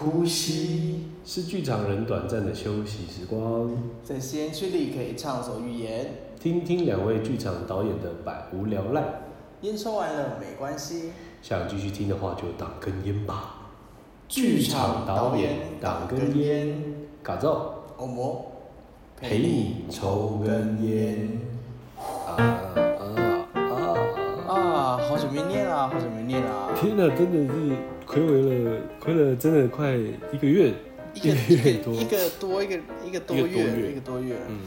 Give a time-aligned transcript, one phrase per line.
[0.00, 3.70] 呼吸是剧场人短暂的休息时光，
[4.02, 6.06] 在实验区里可以畅所欲言，
[6.40, 9.04] 听听两位剧场导演的百无聊赖。
[9.60, 11.10] 烟抽完了没关系，
[11.42, 13.56] 想继续听的话就挡根烟吧。
[14.26, 16.82] 剧场导演挡根烟，
[17.22, 18.52] 嘎造欧摩
[19.18, 21.28] 陪你抽根烟。
[21.98, 23.96] 啊啊啊
[24.48, 24.98] 啊！
[25.10, 26.72] 好久没念了，好久没念了。
[26.74, 27.76] 天哪，真的是
[28.10, 29.94] 睽违了，亏了真的快
[30.32, 30.74] 一个月，
[31.14, 34.36] 一个月多，一个多一个一个多月，一个多月。
[34.48, 34.60] 嗯，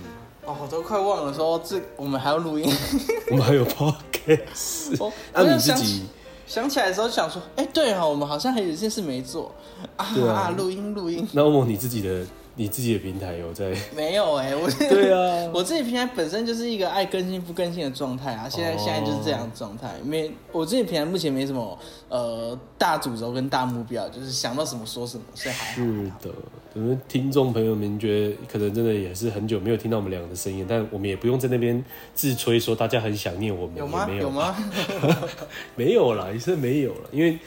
[0.45, 2.71] 哦，我都快忘了说这我们还要录音，
[3.31, 4.97] 我们还有 podcast。
[5.33, 6.03] 那你自己
[6.47, 9.53] 想起来的时候就想说，哎，对哈，我们好像还有一件事没做
[9.97, 11.27] 啊啊，录音录音。
[11.33, 12.25] 那欧摩你自己的。
[12.55, 13.73] 你自己的平台有在？
[13.95, 19.91] 没有哎、欸，我 对啊，我自己平台本身就是一个爱更新不更新的状态啊，现在、哦、现在就是这样状态。
[20.03, 21.77] 没，我自己平台目前没什么
[22.09, 25.73] 呃大主轴跟大目标，就是想到什么说什么，所以还。
[25.73, 26.29] 是的，
[26.73, 34.07] 可能听众朋友们觉得可能真的也是很久没有听到我们两个的声音，但我们也不用在那边自吹说大家很想念我们，有吗？
[34.11, 34.55] 有吗？
[35.75, 37.37] 没有啦，也是没有了，因为。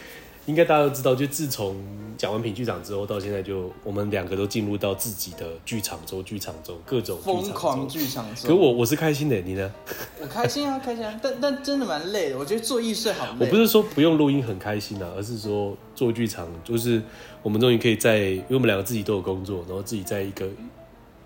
[0.47, 1.77] 应该大家都知道，就自从
[2.17, 8.49] 讲完品剧场之后，到现在就我们两个都进入到自己的剧场周、剧场周各种疯狂剧场周。
[8.49, 9.73] 可我我是开心的，你呢？
[10.21, 12.39] 我开心啊，开心啊，但但真的蛮累的。
[12.39, 13.47] 我觉得做艺术好累。
[13.47, 17.03] 我不是说不用录音很开心啊，而是说做剧场就是
[17.43, 20.49] 我们终于可以在，因为我们两个自己都有工作，然后自己在一个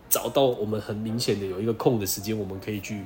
[0.08, 3.05] 找到我们很明显的有一个空的时间，我们可以去。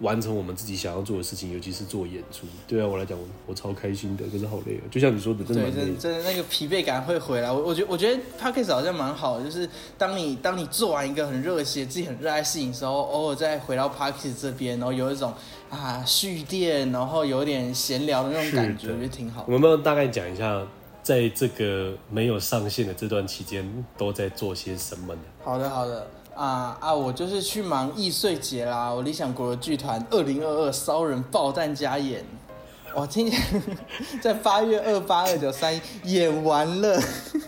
[0.00, 2.46] 完成我们自己想要做的事情，尤其是做演出。
[2.66, 4.82] 对啊，我来讲，我超开心的，可是好累啊。
[4.90, 5.84] 就像你说的，真的蛮累。
[5.86, 7.50] 对，真的那个疲惫感会回来。
[7.50, 15.34] 我我觉得我觉得 Podcast 好像蛮好的，就是当你当你做完一个很热血、自己很热爱事情的时候，偶尔再回到 Podcast 这边，然后有一种
[15.68, 19.44] 啊蓄电，然后有点闲聊的那种感觉，我觉得挺好。
[19.48, 20.64] 我们大概讲一下，
[21.02, 25.20] 在这个没有上线的这段期间，都在做些什么呢？
[25.42, 26.06] 好的，好的。
[26.38, 26.94] 啊啊！
[26.94, 28.88] 我就是去忙易碎节啦。
[28.88, 32.24] 我理想国的剧团二零二二骚人爆弹加演，
[32.94, 33.04] 哇！
[33.04, 33.42] 听起来
[34.22, 36.96] 在八月二八二九三演完了，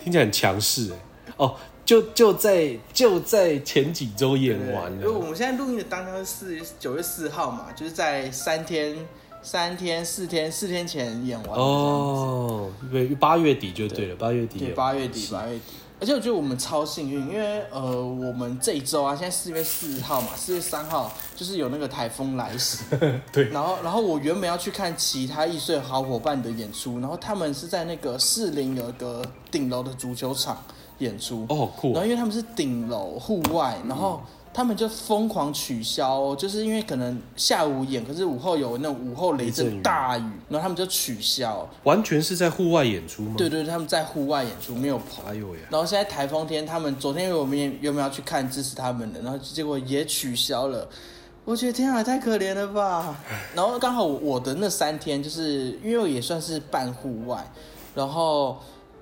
[0.03, 1.33] 听起来很强势哎。
[1.37, 4.97] 哦，就就在就在前几周演完了。
[4.97, 8.97] 因为我们现在录音的当天是四九月四号嘛，就是在三天
[9.41, 12.69] 三天四天四天前演完哦。
[12.91, 14.59] 对，八月底就对了，八月底。
[14.59, 15.63] 对，八月底，八月底。
[16.01, 22.85] 而且我觉得我们超幸运，因为呃，我们这一周啊，现在四月四号嘛，四月三号就是有那个台风来袭。
[23.31, 23.51] 对。
[23.51, 30.57] 然后，然后我原本要去看其他易碎好伙伴的演出，然后他们是在那个士林有一个顶楼的足球场
[30.99, 31.45] 演出。
[31.51, 31.93] 哦，酷。
[31.93, 34.21] 然后因为他们是顶楼户外，然后。
[34.53, 41.69] 他们就疯狂取消，就是因为可能下午演，可是午后有那种午后雷阵大雨，然后他们就取消。
[41.85, 43.35] 完全是在户外演出吗？
[43.39, 45.23] 对对，他们在户外演出，没有跑。
[45.29, 45.61] 哎呦呀！
[45.71, 50.89] 然后现在台风天，他们昨天有没有有没有要去看支持他们的，然后结果也取消了。
[51.45, 53.17] 我觉得天啊，太可怜了吧！
[53.55, 57.49] 然后刚好我的那三天，就是因为我也算是半户外，
[57.95, 58.59] 然后。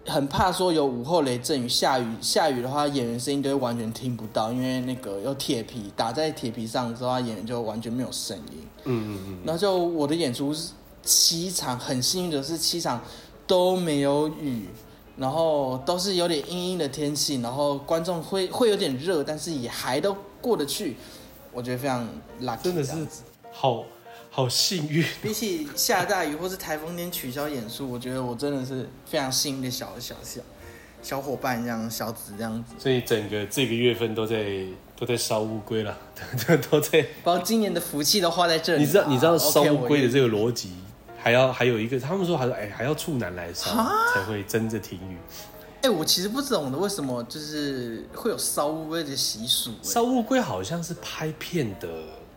[0.09, 8.67] 很怕说有午后雷阵雨，下雨下雨的话，演员声音都会完全听不到，因为那个有铁皮打在铁皮上之后，演员就完全没有声音。
[8.85, 9.39] 嗯嗯嗯。
[9.45, 10.71] 然后就我的演出是
[11.03, 13.01] 七场，很幸运的是七场
[13.47, 14.69] 都没有雨，
[15.17, 20.97] 然后都是有点阴阴的天气，然后观众会会有点热，但是也还都过得去，
[21.53, 22.09] 我觉得非常
[22.43, 22.95] lucky，真的是
[23.53, 23.85] 好。
[24.39, 25.05] 好幸运！
[25.21, 30.41] 比起下大雨或是台风天取消演出，我觉得我真的是非常幸运的小小小
[31.03, 32.75] 小伙伴这样小子这样子。
[32.79, 34.65] 所以整个这个月份都在
[34.97, 35.99] 都在烧乌龟了，
[36.47, 38.85] 都 都在把今年的福气都花在这里。
[38.85, 40.71] 你知道你知道烧乌龟的这个逻辑，
[41.19, 43.73] 还要还有一个，他们说还说哎还要处男来烧
[44.15, 45.17] 才会真的停雨。
[45.83, 49.73] 哎，我其实不懂的，为什么就是会有烧乌龟的习俗？
[49.83, 51.89] 烧乌龟好像是拍片的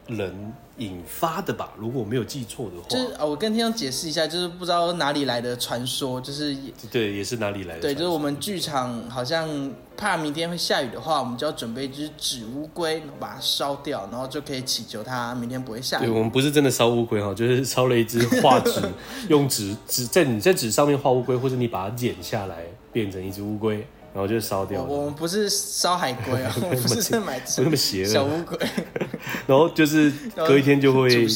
[0.07, 0.51] 人
[0.81, 6.57] 引发的吧，如果我没有记错的话，就是啊，我跟听众解释一下，就是不知道哪里来的传说，就是
[6.91, 9.47] 对，也是哪里来的，对，就是我们剧场好像
[9.95, 16.07] 怕明天会下雨的话，我们就要准备一只纸乌龟，把它烧掉，然后就可以祈求它明天不会下雨。
[16.07, 18.81] 对，我们不是真的烧乌龟哈，就是烧了一只画纸，
[19.29, 23.85] 用纸纸在你在纸上面画乌龟，或者你把它剪下来变成一只乌龟。
[24.13, 24.83] 然后就烧掉。
[24.83, 28.57] 我们不是烧海龟啊， 我们不是在买那么邪恶小乌龟。
[29.47, 31.27] 然后就是隔一天就会，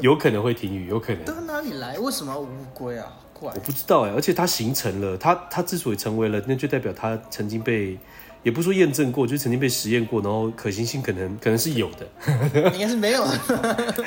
[0.00, 1.24] 有可能会停雨，有可能。
[1.24, 1.98] 到哪里来？
[1.98, 3.06] 为什么要乌龟啊？
[3.32, 3.52] 怪。
[3.54, 7.98] 我不知道哎，而且它形成了，它它之所以成为了，那就代表它曾经被
[8.42, 12.06] 也不说验证过，就曾经被实验过，然后可行性可能可能是有的，
[12.72, 13.38] 应该是没有的，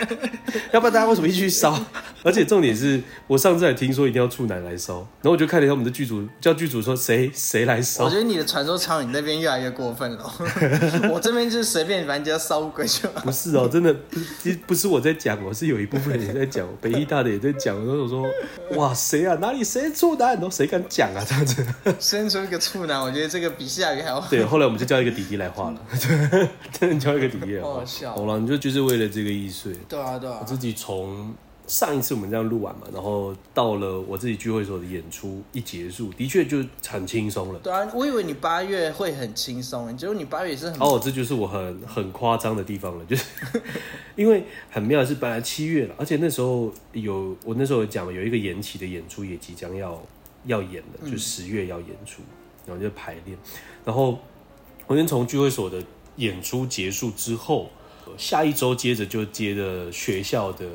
[0.74, 1.80] 要不然大家为什么一起去烧？
[2.24, 8.06] 而且重点是我上次还听说一定要处男来烧，然后我就看了一下我们的剧组，叫剧组说谁谁来烧。
[8.06, 10.33] 我觉得你的传说场你那边越来越过分了，
[11.13, 13.21] 我这边就是随便，反正就要烧乌龟就好。
[13.21, 18.25] 不是哦，真的不是不是我在讲，我是有一部分人也在讲，北医大的也在讲，然后我说
[18.77, 21.63] 哇谁啊，哪里谁处男，然后谁敢讲啊这样子，
[22.00, 24.23] 生出一个处男，我觉得这个比下雨还要。
[24.30, 25.81] 对，后来我们就叫一个弟弟来画了，
[26.72, 27.84] 真的叫一个弟弟来画。
[28.14, 29.74] 好了，你就就是为了这个易碎。
[29.88, 30.40] 对啊，对啊。
[30.42, 31.34] 我自己从
[31.66, 37.60] 上一次我们这样录完嘛，然后到了我自己聚会所的演出一结束，的确就很轻松了。
[37.60, 40.80] 对啊，我以为你八月会很轻松，结果你八月也是很……
[40.80, 43.24] 哦，这就是我很很夸张的地方了，就是
[44.18, 50.02] 因为很妙的是，本来七月了，而且那时候有我那时候有讲有一个延期的演出也即将要
[50.46, 52.22] 要演了，就十月要演出。
[52.65, 53.38] 嗯然后就排练，
[53.86, 54.19] 然后
[54.88, 55.83] 我先从聚会所的
[56.15, 57.69] 演出结束之后，
[58.18, 60.65] 下一周接着就接着学校的，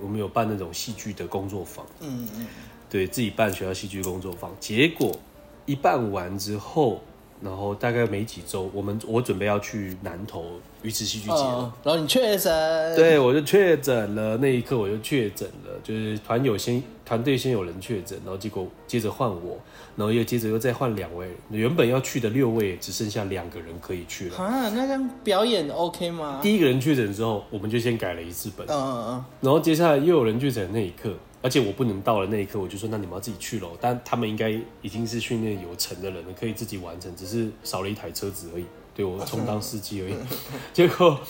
[0.00, 2.46] 我们有办那种戏剧的工作坊，嗯嗯，
[2.90, 5.18] 对自己办学校戏剧工作坊，结果
[5.66, 7.02] 一办完之后。
[7.40, 10.44] 然后大概没几周，我们我准备要去南投
[10.82, 11.40] 鱼池戏剧节了。
[11.40, 12.96] 哦，然后你确诊？
[12.96, 14.36] 对，我就确诊了。
[14.38, 19.58] 那一刻我就确诊了，就是团友先团队先有人确诊，然后结果接着换我，
[19.96, 24.36] 然后又接着又再换两位，原本要去的六位只剩下两个人可以去了。
[24.36, 26.40] 啊，那这样表演 OK 吗？
[26.42, 28.66] 第一个人确诊之后，我们就先改了一次本。
[28.66, 29.24] 嗯嗯嗯。
[29.40, 31.12] 然后接下来又有人确诊那一刻。
[31.40, 33.76] 而且我不能到了那一刻，我就说那你们要自己去喽。
[33.80, 34.50] 但他们应该
[34.82, 38.64] 已经是训练有成的人了，可以自己完成，只是少了一台车子而已。
[38.94, 40.14] 对，我充当司机而已。
[40.74, 41.20] 结果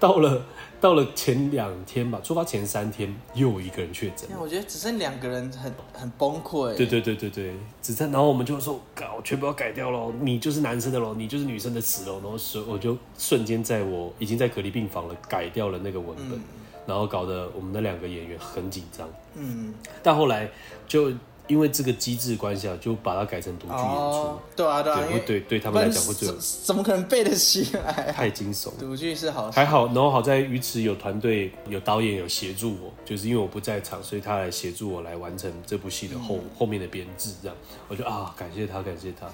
[0.00, 0.44] 到了
[0.80, 4.28] 到了前两天吧，出发前三天又有一个人确诊。
[4.40, 6.74] 我觉得只剩两个人很很崩溃。
[6.74, 12.20] 对对对对对，只剩然后我们就说搞全部要改掉喽，你就是男生的喽，你就是女生的词喽。
[12.20, 16.36] 然后所我就瞬间在我已经在隔离病房了，改掉了那个文本。
[16.36, 16.42] 嗯
[16.86, 20.50] 然后搞得我们那两个演员很紧张，嗯，但后来
[20.88, 21.12] 就
[21.48, 26.34] 因为这个机制关系啊，就把它改成独剧演出，哦、对啊对啊，对对对他们来讲会最有，
[26.64, 28.12] 怎么可能背得起来？
[28.12, 37.56] 太惊悚，独剧是好，还好，然后好在鱼池有团队有导演有协助我，就是因为我不在场，所以他来协助我来完成这部戏的后、嗯、后面的编制，这样。
[37.88, 39.26] 我就啊感谢他感谢他，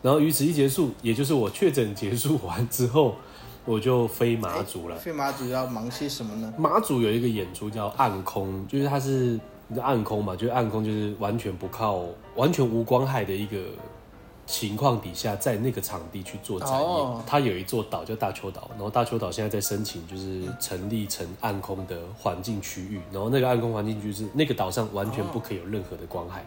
[0.00, 3.14] 然后鱼池一结束，也就是我确诊结束完之后。
[3.68, 4.96] 我就飞马祖了。
[4.96, 6.54] 飞马祖要忙些什么呢？
[6.56, 9.38] 马祖有一个演出叫暗空，就是它是
[9.82, 12.02] 暗空嘛，就是暗空就是完全不靠、
[12.34, 13.58] 完全无光害的一个
[14.46, 16.80] 情况底下，在那个场地去做展演。
[16.80, 17.18] Oh.
[17.26, 26.42] 它有一座岛叫大邱岛，然后大邱岛现在在申请，就是成立成暗空的环境区域，然后那个暗空环境区是那个岛上完全不可以有任何的光害，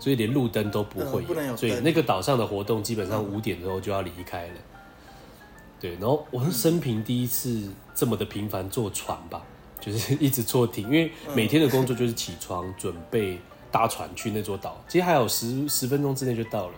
[0.00, 4.54] 所以连路灯都不会有，有所以那个岛上的活动基本上五点之后就要离开了。
[5.80, 9.40] 对，然后我是生平第一次这么的频繁坐船吧，
[9.78, 13.38] 就是 一直坐艇，因为每天的工作就是起床准备
[13.70, 16.74] 搭船去那座岛，其实还有十十分钟之内就到了，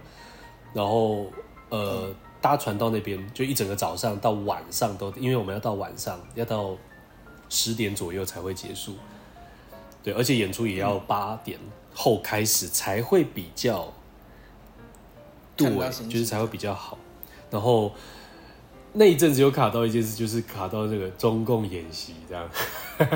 [0.74, 1.26] 然后
[1.70, 6.76] 呃搭船到那边就一整个早上到晚上都，因为我们要到晚上要到
[7.48, 8.96] 十点左右才会结束，
[10.02, 11.58] 对，而且演出也要八点
[11.94, 13.90] 后开始才会比较，
[15.56, 15.70] 对，
[16.06, 16.98] 就是才会比较好，
[17.50, 17.90] 然后。
[18.92, 22.14] 那一阵子有卡到一件事，就是卡到这个中共演习。
[22.30, 22.48] 这样。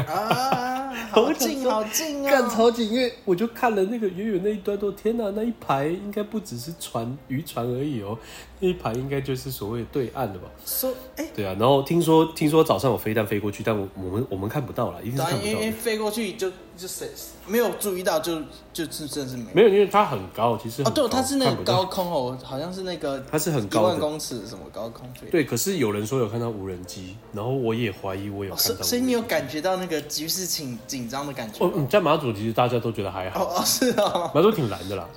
[0.07, 2.31] 啊，好近好近啊！
[2.31, 8.19] 干超近，因为我就看了那个远远那一端，都天哪，那一排应该不只是船渔船而已哦，
[8.61, 10.49] 那一排应该就是所谓的对岸的吧？
[10.65, 11.55] 说，哎，对啊。
[11.61, 15.45] 然后听说听说早上有飞弹飞过去，但我我们我们看不到了，一定是看不到。
[15.45, 17.09] 因为飞过去就就是
[17.47, 18.41] 没有注意到，就
[18.73, 19.55] 就是真的是没有。
[19.55, 25.29] 没有，因为它很高，其实哦，对，它是那个高空哦，好像是那个它是很高一万公尺什么高空飞。
[25.31, 28.83] 对，可是有人说有看到无人机，然后我也怀疑我有看到。
[28.83, 31.65] 所以你有感觉到那个局势紧紧张的感觉？
[31.65, 33.45] 哦，你在马祖其实大家都觉得还好。
[33.45, 35.09] 哦，是哦，马祖挺蓝的啦。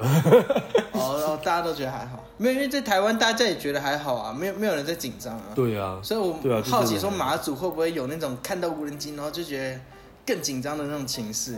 [0.94, 5.44] 哦，大家都觉得还好，没有，因为在台湾大家也觉得还好啊，没有没有人在紧张啊。
[5.56, 9.80] 对啊，所以我好奇说马祖会不会有那种看到无人机然后就觉得
[10.26, 11.56] 更紧张的那种情势？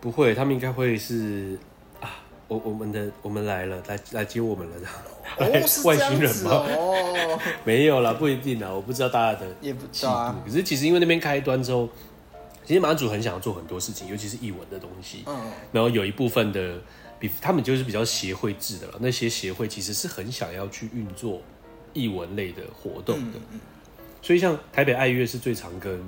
[0.00, 1.71] 不会，他们应该会是啊，
[2.52, 4.74] 我我们的我们来了，来来接我们了，
[5.38, 5.46] 哦，
[5.84, 6.50] 外星人吗？
[6.50, 10.42] 哦， 没有啦，不一定啦，我不知道大家的也不知道啊。
[10.44, 11.88] 可是其实因为那边开端之后，
[12.64, 15.24] 其实马祖很想要做很多事情，尤其是译文的东西。
[15.26, 16.78] 嗯，然后有一部分的
[17.18, 21.40] 比他们就是比较协会制的了，那些协会其实是很想要去运作
[21.94, 23.38] 译文类的活动的。
[23.38, 23.60] 嗯嗯，
[24.20, 26.00] 所以像台北爱乐是最常跟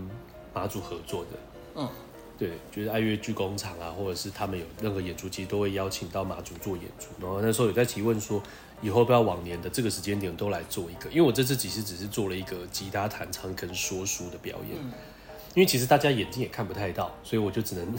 [0.52, 1.30] 马祖合作的。
[1.76, 1.88] 嗯。
[2.36, 7.06] 对，就是爱乐剧工厂啊，或者是他们有任何演出，其实都会邀请到马祖做演出。
[7.20, 8.42] 然后那时候有在提问说，
[8.82, 14.92] 以后不要往年的这个时间点都来做一个，因为我这次其实只是做了一个吉他弹唱跟说书的表演，嗯、
[15.54, 17.96] 因为其实大家眼睛也看不太到，所以我就只能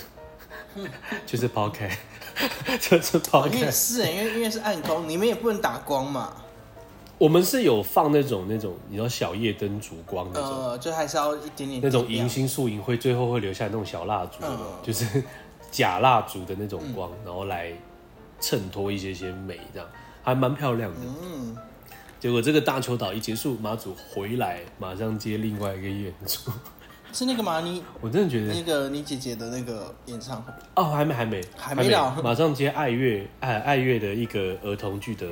[1.26, 1.98] 就是抛开，
[2.82, 3.58] 就是抛开。
[3.58, 6.42] 也是哎，因为因为是暗光，你们也不能打光嘛。
[7.18, 15.24] 我们是有放那种那种，你知道小夜灯烛光那种，呃，就还是要一点点那种迎新宿营会最后会留下那种小蜡烛，嗯、就是
[15.72, 17.72] 假蜡烛的那种光，嗯、然后来
[18.42, 19.88] 衬托一些些美，这样
[20.24, 20.98] 还蛮漂亮的。
[21.24, 21.58] 嗯，
[22.20, 26.52] 结果这个大球岛一结束，马祖回来马上接另外一个演出，
[27.14, 27.62] 是那个吗？
[27.62, 30.52] 你 我真的觉得那个你姐姐的那个演唱会？
[30.76, 35.28] 哦，还没还没还没了，马上接爱乐爱爱乐的一个儿童剧的，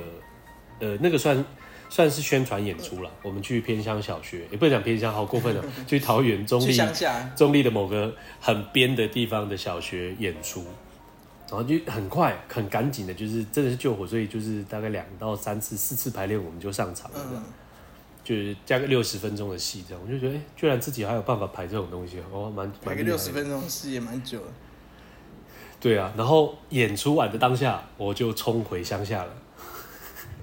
[0.80, 1.44] 呃，那个算。
[1.94, 3.10] 算是宣传演出了。
[3.22, 5.64] 我们去偏乡小学，也不能讲偏乡，好过分了。
[5.86, 6.76] 去桃园中立
[7.36, 10.64] 中立的某个很边的地方的小学演出，
[11.48, 17.42] 然后就很快很赶紧的，就是真的是救火，所以就是大概两到三次、四次排练，我们就上场了，
[18.24, 24.48] 就是加个六十分钟的戏，这样，我就觉得，哎，居然自己还有办法排这种东西，哦，蛮排个六十分钟的戏也蛮久了。
[25.78, 29.32] 对啊，然后演出完的当下，我就冲回乡下了。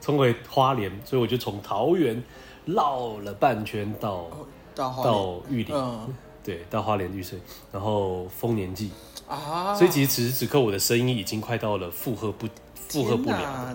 [0.02, 2.22] 冲回花莲，所以我就从桃园
[2.66, 4.28] 绕了半圈到
[4.76, 7.40] 到玉林，嗯、对，到花莲玉水，
[7.72, 8.90] 然后丰年祭。
[9.28, 13.74] 啊，所以其实此时此刻我的声音已经快到了负荷不负荷不了。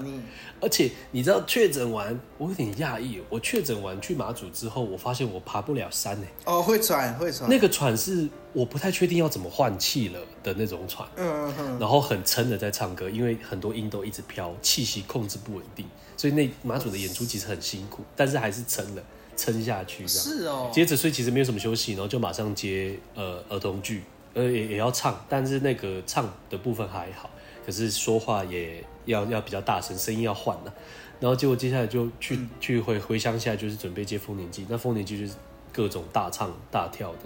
[0.60, 3.20] 而且你知道确诊完，我有点讶异。
[3.28, 6.26] 我确诊完去马祖之后，我发现我爬不了山呢。
[6.44, 7.48] 哦，会喘，会喘。
[7.48, 11.06] 那个喘是我不太确定要怎么换气了的那种喘。
[11.16, 11.78] 嗯嗯。
[11.78, 15.86] 然后很撑的在唱歌，因为很多音都一直飘，气息控制不稳定，
[16.16, 19.02] 所以那马祖的演出其实很辛苦，但是还是撑了，
[19.36, 20.25] 撑下去这样。
[20.25, 20.70] 是哦。
[20.72, 24.02] 接着，所以其实没有什么休息，然后就马上接呃儿童剧，
[24.34, 27.28] 呃也也要唱，但是那个唱的部分还好，
[27.66, 30.73] 可是说话也要要比较大声，声音要换了。
[31.18, 34.64] 然后结果接下来就去、嗯、去回回乡下，就是准备接丰年祭。
[34.68, 35.35] 那丰年祭就是
[35.73, 37.20] 各种大唱大跳的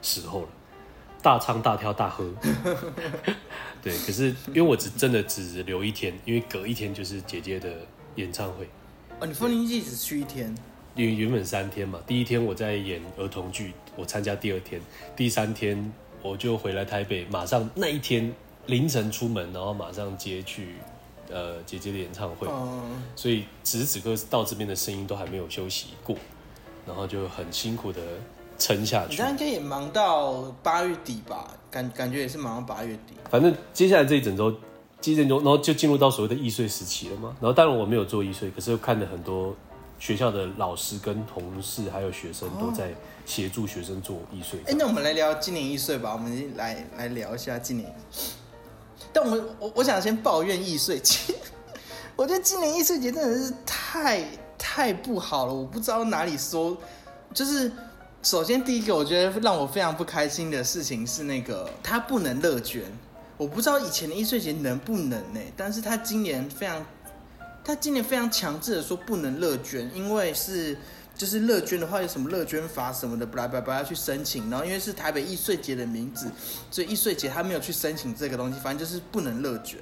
[0.00, 0.48] 时候了，
[1.20, 2.32] 大唱大跳大喝。
[3.82, 7.68] 对，可是因为我只真的只留一天，因为隔一天就是姐姐的
[8.14, 8.68] 演唱会。
[9.18, 10.54] 哦，你丰年祭只去一天？
[10.94, 14.80] 因为原本三天嘛，第一天我在演儿童剧，我参加第二天，
[15.16, 18.30] 第三天我就回来台北，马上那一天
[18.70, 20.76] 凌晨出门，然后马上接去。
[21.32, 26.16] 呃，姐姐的演唱会，嗯、所以此时此刻到这边的声音都还没有休息过，
[26.84, 28.00] 然后就很辛苦的
[28.58, 29.22] 撑下去。
[29.22, 31.54] 你应该也忙到八月底吧？
[31.70, 33.14] 感感觉也是忙到八月底。
[33.30, 34.52] 反正接下来这一整周，
[35.00, 37.36] 这一整周，然后就进入到所谓的易碎时期了嘛。
[37.40, 39.54] 然后当然我没有做易碎，可是又看了很多
[40.00, 42.92] 学校的老师跟同事还有学生都在
[43.24, 44.58] 协助学生做易碎。
[44.62, 47.94] 哎、哦欸，那我们来聊今年易碎吧，我们来来聊一下今年。
[49.12, 51.34] 但我我我想先抱怨易碎节，
[52.16, 54.24] 我觉得今年易碎节真的是太
[54.58, 56.76] 太不好了，我不知道哪里说，
[57.34, 57.70] 就是
[58.22, 62.82] 首先第一个，我觉得让我非常不开心的事情是那个他不能乐捐，
[63.36, 65.40] 我不知道以前的易碎节能不能呢？
[65.56, 66.86] 但是他今年非常，
[67.64, 70.76] 他今年非常强制的说不能乐捐，因为是。
[71.20, 74.48] 就是乐捐的话，有什么乐捐法什么的，不来不来要去申请。
[74.48, 76.32] 然后因为是台北易碎节的名字，
[76.70, 79.78] 所以易碎节他没有去申请这个东西，反正就是不能乐捐。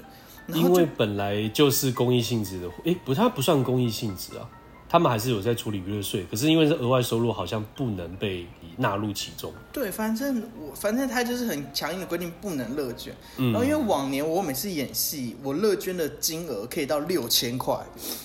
[0.48, 4.50] 因为本来就是公益性质的，哎，不，它不算公益性质啊。
[4.88, 8.46] 他们还是有在处理娱乐税，可是因为是额外收入，好像不能被
[8.78, 9.52] 纳入其中。
[9.70, 13.14] 对，反正我反正他就是很强硬的规定不能乐捐。
[13.36, 17.76] 嗯，然后因为往年我每次演戏，我乐捐的金额可以到六千块，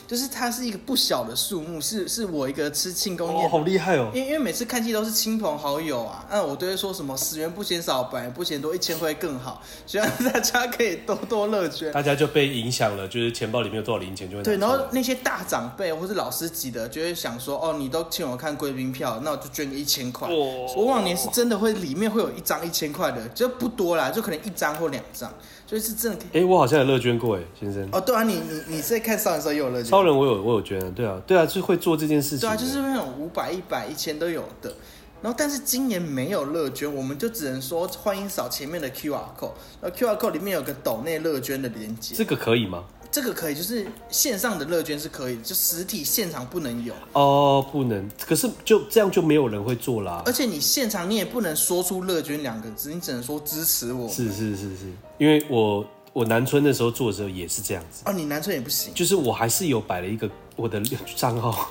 [0.08, 3.46] 就是它是一个不小的数目，是是我一个吃庆功宴。
[3.46, 4.10] 哦，好厉害哦！
[4.14, 11.92] 因为因为每次看戏都是亲朋好友啊，那我都会说什么十元不嫌少，百元不嫌多，一千会更好，希望大家可以多多乐捐。
[11.92, 14.44] 大家就被影响了，就是钱包里面有多少零钱就会。
[14.44, 16.50] 对，然后那些大长辈或是老师。
[16.54, 20.30] 记得就会想说哦，你都请我看贵宾票，那我就捐个一千块。
[20.30, 20.78] Oh.
[20.78, 25.34] 我往年是真的会里面会有一张一千块的，就不多啦，就可能一张或两张，
[25.66, 26.20] 所以是真的。
[26.28, 27.90] 哎、欸，我好像有乐捐过哎，先生。
[27.92, 29.92] 哦，对啊，你你你在看少年的时候也有乐捐。
[29.92, 32.40] 超人我有我有捐，对啊对啊，就会做这件事情。
[32.40, 34.74] 对啊，就是那种五百、一百、一千都有的。
[35.22, 42.14] 然后但是今年没有乐捐，我们就只能说欢迎扫前面的 QR code，然后 QR code 里面有个抖内乐捐的连接。
[42.14, 42.84] 这个可以吗？
[43.14, 48.10] 这个可以，就是线上的乐捐是可以，就实体现场不能有哦，不能。
[48.26, 50.24] 可是就这样就没有人会做啦。
[50.26, 54.10] 而且你现场你也不能说出乐捐两个字，你只能说支持我。
[54.10, 58.02] 是是是是，因为我我南村的时候做的时候也是这样子。
[58.06, 60.82] 哦，你南村也不行，就是我还是有摆了一个我的
[61.16, 61.70] 账号。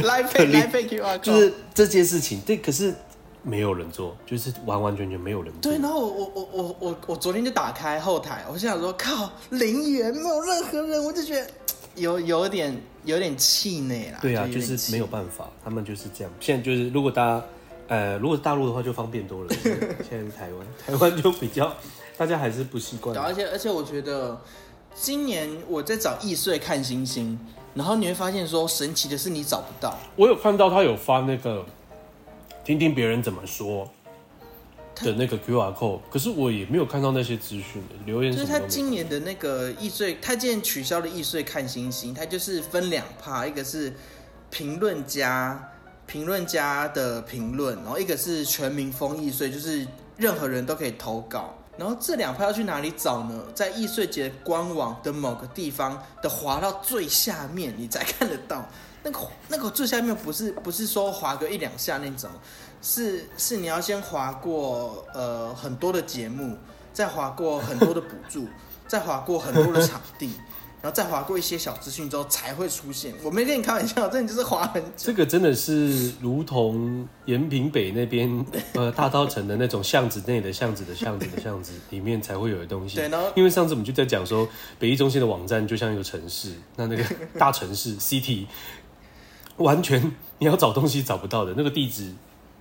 [0.00, 2.40] 来配来配 QR code，就是这件事情。
[2.40, 2.92] 对，可是
[3.48, 5.70] 没有人做，就是完完全全没有人做。
[5.70, 11.48] 对，然后我我我我我我昨天就打开后台，我就想说靠，零元没有任何人，我就觉得
[11.94, 14.18] 有有点有点气馁啦。
[14.20, 16.32] 对啊，就，就是没有办法，他们就是这样。
[16.40, 17.44] 现在就是如果大家
[17.86, 19.54] 呃，如果是大陆的话就方便多了。
[19.62, 21.72] 现在是台湾，台湾就比较
[22.16, 23.16] 大家还是不习惯。
[23.16, 24.36] 而且而且我觉得
[24.92, 27.38] 今年我在找易碎看星星，
[27.74, 29.96] 然后你会发现说神奇的是你找不到。
[30.16, 31.64] 我有看到他有发那个。
[32.66, 33.88] 听听别人怎么说
[34.96, 38.32] 的那个 QR code，可是我也没有看到那些资讯留言。
[38.32, 43.94] 就是他今年的那个易碎，他今年取消了易碎看星星，他就是分两趴，一个是
[44.50, 45.72] 评论家
[46.08, 51.54] 评论家的评论，然后一个是全民封易碎，就是任何人都可以投稿。
[51.78, 53.44] 然后这两趴要去哪里找呢？
[53.54, 58.68] 在易碎节官网的某个地方的滑到最下面，你才看得到。
[59.06, 62.28] 那个那个最下面不是不是说滑个一两下那种，
[62.82, 66.58] 是是你要先滑过呃很多的节目，
[66.92, 68.48] 再滑过很多的补助，
[68.88, 70.32] 再滑过很多的场地，
[70.82, 73.14] 然后再滑过一些小资讯之后才会出现。
[73.22, 74.90] 我没跟你开玩笑，真的就是滑很久。
[74.96, 78.44] 这个真的是如同延平北那边
[78.74, 82.96] 呃大稻城的那种巷子内的巷子的巷子的巷子里面才会有的东西。
[82.96, 84.48] 对，然后因为上次我们就在讲说
[84.80, 87.04] 北艺中心的网站就像一个城市，那那个
[87.38, 88.46] 大城市 city。
[89.58, 90.00] 完全
[90.38, 92.12] 你要找东西找不到的那个地址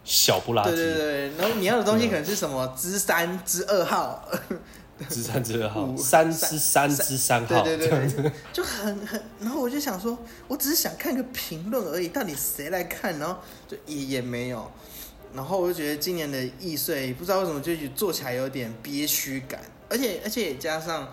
[0.03, 2.65] 小不拉几，对对对，然后你要的东西可能是什么？
[2.77, 4.23] 之三之二号，
[5.09, 13.17] 之三之二号，三之三之三号，对对对，就很很，然后我就想说，我只是想看个评论而已，到底谁来看？
[13.19, 14.71] 然后就也也没有，
[15.33, 19.59] 然后我就觉得今年的易碎不知道为什么就做起来有点憋屈感，
[19.89, 21.07] 而且而且也加上。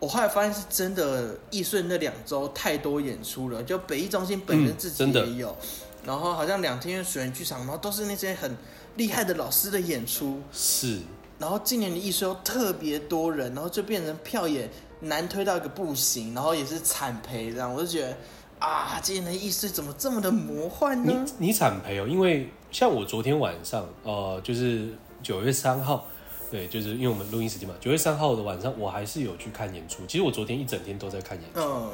[0.00, 5.68] 我后来发现是真的，易顺那两周太多演出了，就北艺中心本身自己也有，嗯、
[6.06, 8.56] 然后好像两天水源剧场，然后都是那些很
[8.96, 10.40] 厉害的老师的演出。
[10.50, 11.00] 是，
[11.38, 18.16] 然后今年的艺术又特别多人，然后就变成票也难推到一个不行，然后也是惨赔这样，我就觉得
[18.58, 21.12] 啊，今年的艺术怎么这么的魔幻呢？
[21.38, 24.88] 你你惨赔哦，因为像我昨天晚上，呃，就是
[25.22, 26.06] 九月三号。
[26.50, 30.04] 对，就是因为我们录音时间嘛，九月三号的晚上，我还是有去看演出。
[30.06, 31.60] 其实我昨天一整天都在看演出。
[31.60, 31.90] 嗯。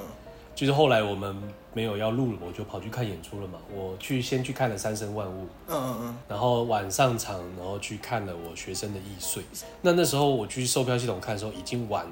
[0.55, 1.37] 就是后来我们
[1.75, 3.59] 没有要录了，我就跑去看演出了嘛。
[3.71, 5.43] 我去先去看了《三生万物》。
[5.69, 6.17] 嗯嗯嗯。
[6.27, 9.43] 然后晚上场，然后去看了我学生的易碎。
[9.83, 12.07] 那那时候我去售票系统看的时候，已经完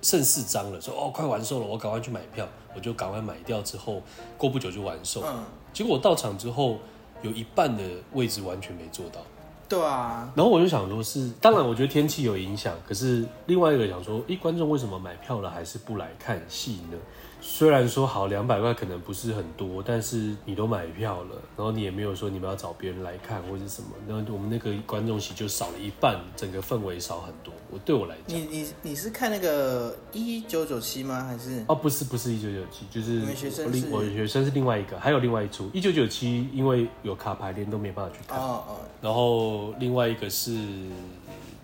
[0.00, 2.46] 剩四张了，说哦快完售了，我赶快去买票，
[2.76, 3.60] 我就赶快买掉。
[3.62, 4.00] 之后
[4.36, 5.24] 过不久就完售。
[5.26, 5.44] 嗯。
[5.72, 6.78] 结果我到场之后，
[7.22, 9.20] 有一半的位置完全没做到。
[9.68, 16.96] 对啊，然后我就想说是，是当然我觉得天气有影响，可是另外一个想说，诶，观众为什么买票了还是不来看戏呢？
[17.40, 27.52] 虽然说好两百块可能不是很多，但是你都买票了，然后你也没有说你们要找别人来看或者什么，然后我们那个观众席就少了一半，整个氛围少很多。
[27.70, 31.24] 我对我来讲，你你你是看那个一九九七吗？
[31.24, 31.64] 还是？
[31.68, 38.38] 哦，不是不是一九九七，就是我学生是，我学生是另外一个，还有另外一出一九九七，因为有卡牌连都没办法去看。
[38.38, 38.76] 哦哦。
[39.00, 40.50] 然后另外一个是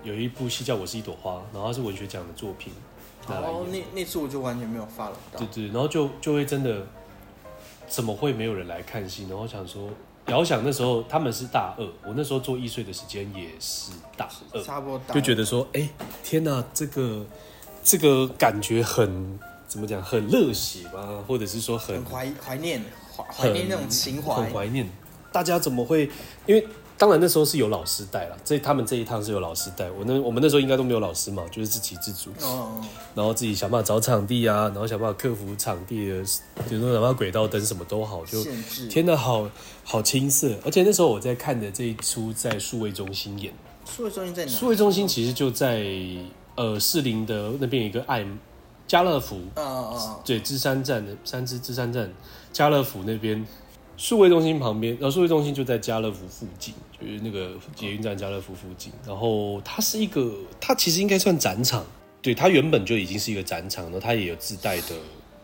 [0.04, 2.72] 有一部戏叫《我是一朵花》，然后是文学奖的作品。
[3.28, 5.38] 然后那那次我就完全没有 follow 到。
[5.38, 6.86] 对对，然后就就会真的，
[7.86, 9.26] 怎么会没有人来看戏？
[9.28, 9.88] 然后想说，
[10.26, 15.88] 遥想那时候他们是大二，我那时候做易碎的时间也是大二，差不多大二，就觉得说，哎，
[16.22, 17.24] 天哪，这个
[17.82, 22.82] 这个感觉很怎么讲，很热血吧，或者是说很怀怀念
[23.16, 24.88] 怀怀念那种情怀，很怀念。
[25.32, 26.10] 大家怎么会？
[26.46, 26.66] 因为。
[26.96, 29.90] 当然那时候是有老师带了，这他们这一趟是有老师带。
[29.90, 32.30] 我那我们那时候应该都没有老师嘛，就是自给自足。
[32.40, 32.80] 哦。
[33.16, 36.22] 然后自己想办法找场地啊，然后想办法克服场地的，
[36.68, 38.42] 比如说哪怕轨道灯什么都好，就
[38.88, 39.50] 天呐，好
[39.82, 40.54] 好青涩。
[40.64, 43.52] 而且那时候我在看的这一出在数位中心演。
[43.84, 44.50] 数位中心在哪？
[44.52, 45.84] 数位中心其实就在
[46.54, 48.24] 呃士林的那边有一个爱
[48.86, 49.36] 家乐福。
[49.56, 50.20] 哦哦哦。
[50.24, 52.08] 对，芝山站的三芝芝山站
[52.52, 53.44] 家乐福那边。
[53.96, 58.92] 数位中心旁边，然后数位中心就在家乐福附近，就是那个捷运站家乐福附近。
[59.06, 61.84] 然后它是一个，它其实应该算展场，
[62.20, 64.96] 对，它原本就已经是一个展场，然后它也有自带的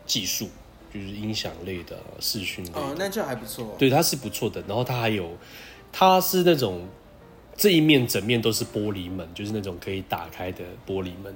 [0.05, 0.49] 技术，
[0.93, 2.79] 就是音响类的、视讯类的。
[2.79, 3.73] 哦，那就还不错。
[3.77, 4.61] 对，它是不错的。
[4.67, 5.31] 然后它还有，
[5.91, 6.81] 它是那种
[7.55, 11.33] 这一面整面都是玻璃门，就是那种可以打开的玻璃门。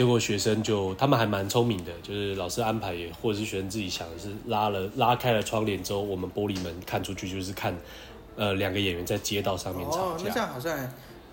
[0.00, 7.78] 结果学生就他们还蛮聪明的，就是老师安排也，或者是学生自己想的是拉了拉开了窗帘之后，我们玻璃门看出去就是看，
[8.34, 10.00] 呃，两个演员在街道上面吵架。
[10.00, 10.74] 哦，那这样好像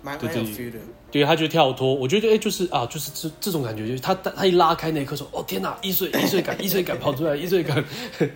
[0.02, 0.78] 蛮有 feel 的。
[1.10, 7.82] 对，他就跳脱，我觉得哎、欸，就是啊，就是这这种感觉，就是他他一拉开那一刻说，哦天哪，易碎易碎感，易碎感跑出来，易碎感，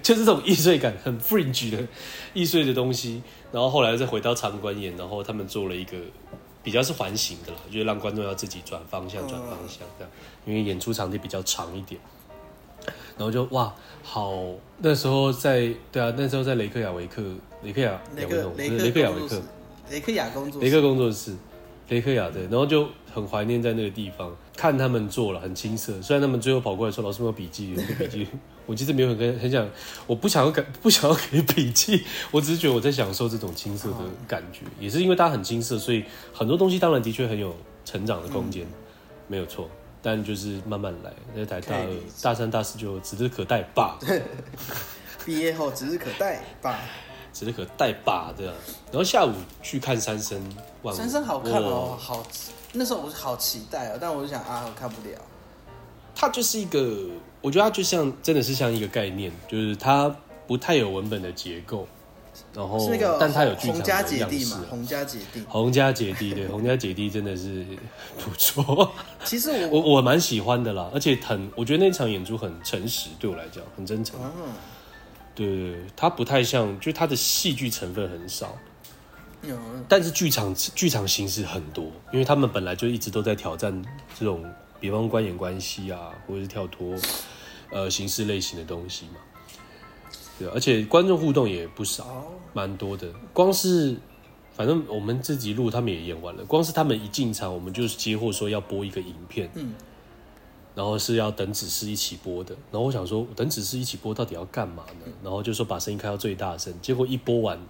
[0.03, 1.87] 就是这种易碎感很 fringe 的
[2.33, 3.23] 易碎的东西。
[3.53, 5.99] 然后后来再回到场馆演，然后他们做了一个
[6.63, 10.11] 比较是环形的啦，就是让观众要自己转方向转方向这样，
[10.47, 12.01] 因为演出场地比较长一点。
[13.17, 13.73] 然后就哇，
[14.03, 14.33] 好，
[14.79, 17.23] 那时候在对啊，那时候在雷克雅维克，
[17.63, 19.43] 雷克雅雷克雷克雷克雅维克，
[19.91, 21.37] 雷克雅工作雷克工作室。
[21.89, 26.01] 雷克雅对，然后就很怀念在那个地方看他们做了，很青涩。
[26.03, 28.29] 虽然他们最后跑过来说：“老师没有笔记，有没有笔记。
[28.65, 29.69] ”我其实没有很很想，
[30.07, 33.97] 我不想要给不想要给笔记， 我只是觉得我在享受这种青涩的
[34.29, 34.61] 感觉。
[34.79, 38.75] 也是因为大家很青涩，所以很多东西当然的确很有成长的空间，嗯、
[39.27, 39.69] 没有错。
[40.05, 41.87] 但就是慢慢来，那台大二、
[42.23, 43.99] 大三、大四就指日可待吧。
[45.25, 46.79] 毕业后指日可待吧。
[47.33, 48.53] 指日可待吧，这样。
[48.91, 50.39] 然后下午去看三生
[50.83, 52.23] 万物，三生好看哦，好，
[52.73, 55.17] 那时候我是好期待哦，但我就想啊，我看不了。
[56.15, 57.07] 它就是一个，
[57.41, 60.15] 我觉得它就像真的是像一个概念，就是它
[60.47, 61.87] 不太有文本的结构，
[62.55, 64.57] 然后，是那个但它有剧场的样式。
[64.69, 67.67] 洪家姐弟，洪家姐弟，对，洪家姐弟真的是
[68.19, 68.93] 不错。
[69.25, 74.19] 其实我我我蛮喜欢的啦，而且很，我觉得那场演出很诚实，对我来讲很真诚。
[74.23, 74.53] 嗯
[75.35, 78.55] 对对对，它不太像，就它的戏剧成分很少，
[79.43, 79.57] 有，
[79.89, 83.83] 但是剧场剧场形式很多，因为他们本来就一直都在挑战
[84.19, 84.45] 这种，
[84.81, 86.95] 比方观演关系啊，或者是跳脱
[87.71, 89.17] 呃形式类型的东西嘛，
[90.39, 93.09] 对，而且观众互动也不少，蛮多的。
[93.33, 93.97] 光是
[94.55, 99.75] 反正我们自己录，他们也演完了，光是他们一进场，我们就接获说要播一个影片，嗯。
[100.75, 105.13] 然后是要等指示一起播的，然后我想说，等指示一起播到底要干嘛呢？
[105.23, 107.61] 然后就说把声音开到最大声，结果一播完，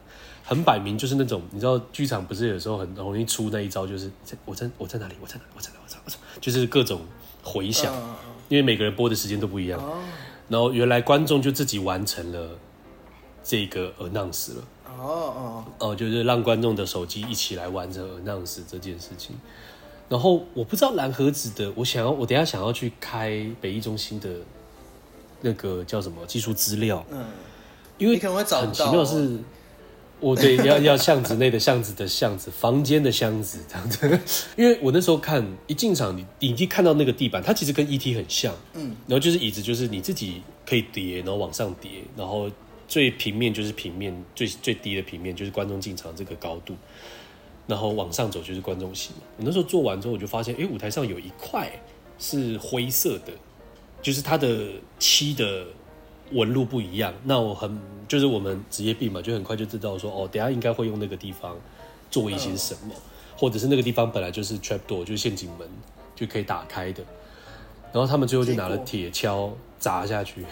[0.45, 4.11] 很摆明就是那种，你知道剧场不是有时候很容易出那一招，就是
[4.45, 7.01] 我在我在哪里，我在哪里，我在哪，我在哪里，就是各种
[7.43, 7.95] 回响，
[8.49, 9.81] 因为每个人播的时间都不一样。
[10.49, 12.51] 然后原来观众就自己完成了
[13.43, 14.65] 这个 announce 了，
[14.99, 19.35] 哦哦哦，就是让观众的手机一起来完成 announce 这件事情。
[20.09, 24.29] 然后我不知道蓝盒子的，我想要我等下想要去开北艺中心的
[25.41, 27.25] 那个叫什么技术资料，嗯，
[27.97, 29.39] 因为很奇妙是，
[30.23, 42.51] 我对要要巷子内的巷子的巷子，房间的箱子这样子，因为我那时候看一进场，你你一看到那个地板，它其实跟 ET 很像，嗯，然后就是椅子就是你自己可以叠，然后往上叠，然后
[42.87, 46.75] 最平面就是平面最最低的平面就是观众进场这个高度。
[47.65, 49.11] 然后往上走就是观众席。
[49.37, 51.71] 我那时候做完之后，我就发现，哎，舞台上有一块
[52.19, 53.33] 是灰色的，
[54.03, 54.67] 就是它的
[54.99, 55.65] 漆的
[56.33, 57.15] 纹路不一样。
[57.23, 57.81] 那我很
[58.12, 61.57] 就是我们职业病嘛，就很快就知道说，哦，等下应该会用那个地方
[62.11, 62.94] 做一些什么，
[63.35, 65.66] 或者是那个地方本来就是 trap door，就是陷阱门，
[66.14, 67.03] 就可以打开的。
[67.90, 69.48] 然后他们最后就拿了铁锹
[69.79, 70.44] 砸下去，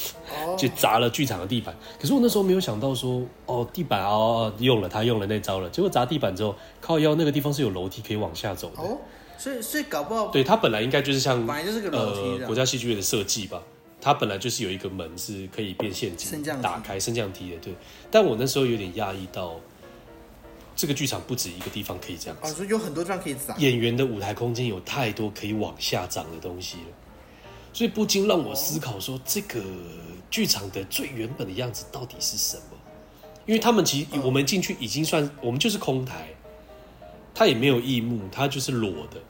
[0.58, 1.74] 就砸了剧场的地板。
[1.98, 5.70] 可是我那时候没有想到说，哦，地板哦，用了他用了那招了。
[5.70, 8.82] 结果砸地板之后，靠腰那个地方是有楼梯可以往下走的。
[8.82, 8.98] 哦，
[9.38, 13.62] 所以所以搞不好，对，他本来应该就是像，本来就是个楼梯，呃，国家戏剧院的设计吧。
[14.00, 17.74] 它本来就是有一个门是可以变陷阱打开升降梯的，对。
[18.10, 19.60] 但我那时候有点讶异到。
[20.80, 23.52] 这个剧场不止一个地方可以这样子，啊，所以有很多地方可以砸。
[23.56, 26.94] 演员的舞台空间有太多可以往下长的东西了，
[27.72, 29.60] 所以不禁让我思考说，这个
[30.30, 32.78] 剧场的最原本的样子到底是什么？
[33.44, 36.28] 因为他们其实我们进去已经算，我们就是空台，
[37.34, 39.20] 它也没有翼幕，它就是裸的，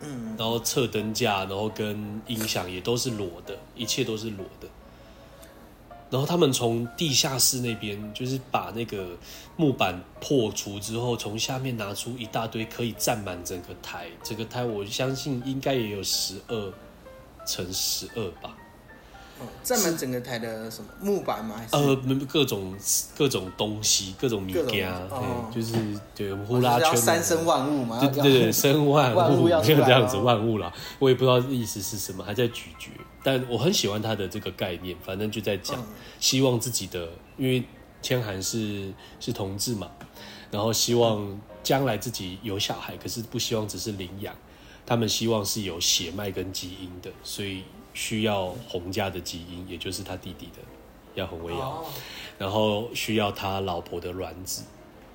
[0.00, 4.68] 嗯，然后侧灯架，然后跟音响也都是裸的，一切都是裸的。
[6.10, 9.10] 然后他们从地下室那边，就是把那个
[9.56, 16.72] 木板破除之后，从下面拿出一大堆可以占满整个台，整个台我相信应该也有十二
[17.44, 18.56] 乘十二吧。
[19.62, 21.60] 站满整个台的什么木板吗？
[21.72, 21.94] 呃，
[22.26, 22.74] 各种
[23.16, 25.74] 各种东西，各种米家，哦、就是
[26.14, 30.72] 对呼啦圈，三生万物嘛，对对对，生万物， 这样子万物啦。
[30.98, 32.90] 我也不知道意思是什么，还在咀嚼。
[33.22, 35.76] 但我很喜欢他的这个概念，反正就在讲，
[36.18, 37.62] 希望自己的，因为
[38.00, 39.90] 千寒是是同志嘛，
[40.50, 44.34] 然后希望将来自己有小孩，可是不希望只是领养，
[44.86, 47.64] 他们希望是有血脉跟基因的，所以。
[47.92, 50.62] 需要洪家的基因，也就是他弟弟的，
[51.14, 51.84] 要洪威尧，
[52.38, 54.62] 然后需要他老婆的卵子，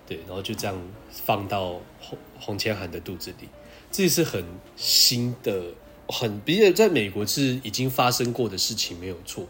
[0.05, 0.77] 对，然后就这样
[1.09, 3.47] 放到洪洪千涵的肚子里，
[3.91, 4.43] 这是很
[4.75, 5.63] 新的，
[6.07, 9.45] 很，比如在美国是已经发生过的事情，没有错，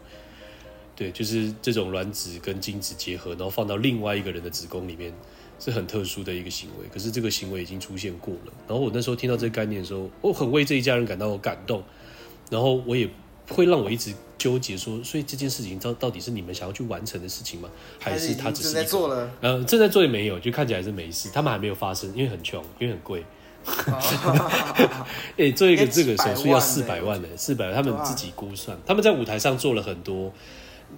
[0.94, 5.12] 对，就是这种卵子跟精子结合，然后放到另外一个人的子宫里面，
[5.58, 6.86] 是很特殊的一个行为。
[6.92, 8.52] 可是这个行为已经出现过了。
[8.68, 11.82] 然后我那时候听到这个概念的时候，我很为这一家人感到感动。
[12.50, 13.08] 然后我也
[13.50, 17.68] 会让我一直纠结说，所以这件事情到到底是你们想要去完成的事情吗？
[17.98, 19.30] 还是他只是，是在做了？
[19.40, 21.30] 呃，正在做也没有，就看起来是没事。
[21.32, 23.24] 他们还没有发生，因为很穷，因为很贵。
[25.36, 28.76] 哎、欸，做一个这个手术要四百万呢，四百万，他们自己估算。
[28.84, 30.30] 他们在舞台上做了很多，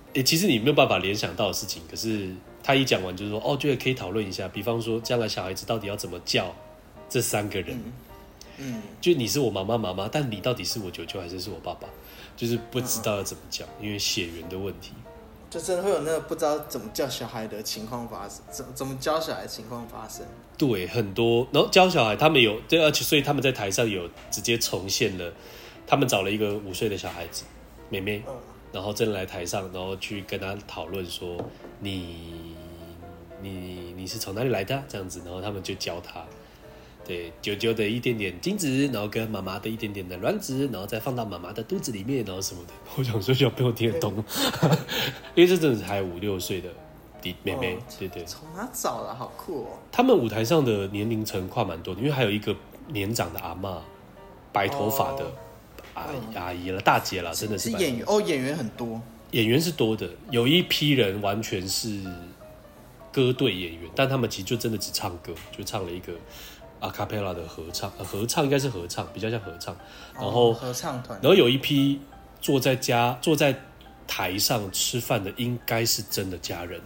[0.08, 1.80] 哎、欸，其实你没有办法联想到的事情。
[1.88, 2.28] 可是
[2.64, 4.48] 他一讲完就是说，哦，觉得可以讨论一下。
[4.48, 6.52] 比方说，将来小孩子到底要怎么叫
[7.08, 7.76] 这三个人？
[7.76, 7.92] 嗯
[8.58, 11.88] 嗯，就你是我妈妈妈妈，但你到底是我舅舅还是是我爸爸？
[12.36, 14.92] 就是不知道要怎么叫，嗯、因为血缘的问题。
[15.48, 20.26] 就真的会有那个不知道怎么叫小孩的情况发生，怎怎么教小孩的情况发生？
[20.58, 21.46] 对，很多。
[21.52, 25.32] 然后教小孩，他们有对，而且所以他们在台上有直接重现了，
[25.86, 27.44] 他们找了一个五岁的小孩子
[27.88, 28.34] 妹妹，嗯、
[28.72, 31.38] 然后真的来台上，然后去跟他讨论说，
[31.80, 32.54] 你
[33.40, 34.82] 你你是从哪里来的？
[34.88, 36.24] 这样子，然后他们就教他。
[37.06, 42.72] 对，舅舅的一点点精子，然后跟妈妈的一点点的卵子，然后再放到妈妈的肚子里面，然后什么的。
[42.98, 44.12] 我想说小朋友听得懂，
[45.36, 46.68] 因为这真的是还有五六岁的
[47.22, 48.24] 弟妹妹，哦、对对。
[48.24, 49.14] 从哪找的？
[49.14, 49.78] 好酷哦！
[49.92, 52.54] 他们舞台上的年龄层跨蛮多的，因为还有一个
[52.88, 53.80] 年长的阿妈，
[54.52, 55.30] 白头发的
[55.94, 57.70] 阿姨、哦、阿姨了，大姐了，真的是。
[57.70, 62.02] 是演员哦，演员很多，演员是多的，有一批人完全是
[63.12, 66.12] 歌队演员，但他们其实就真的只唱歌，就唱了一个。
[66.80, 69.76] 阿卡贝拉的合唱，合唱应该是合唱，比较像合唱。
[70.14, 72.00] 然后、哦、合唱团，然后有一批
[72.40, 73.54] 坐在家坐在
[74.06, 76.80] 台上吃饭的，应该是真的家人，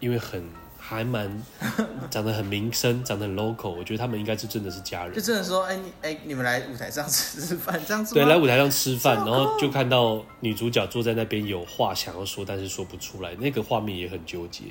[0.00, 0.44] 因为很
[0.78, 1.42] 还蛮
[2.10, 3.70] 长得很民生，长得很 local。
[3.70, 5.14] 我觉得他们应该是真的是家人。
[5.14, 8.14] 就真的说，哎、欸，哎、欸，你们来舞台上吃饭这样子？
[8.14, 14.64] 对，来舞台上吃饭，然后就看到女主角坐在那边有话想要说，但是说不出来，那个画面也很纠结。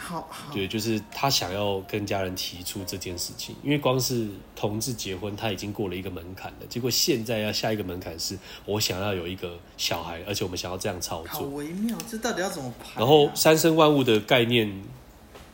[0.00, 6.66] 好，好，对，就是他想要跟家人提出这件事情，因为光是同志结婚，他已经过了一个门槛了。
[6.68, 11.32] 结果现在要下一个门槛是，我想要有一个小孩，而且我们想要这样操作。
[11.32, 12.94] 好微妙，这到底要怎么排啊？
[12.98, 14.72] 然后三生万物的概念，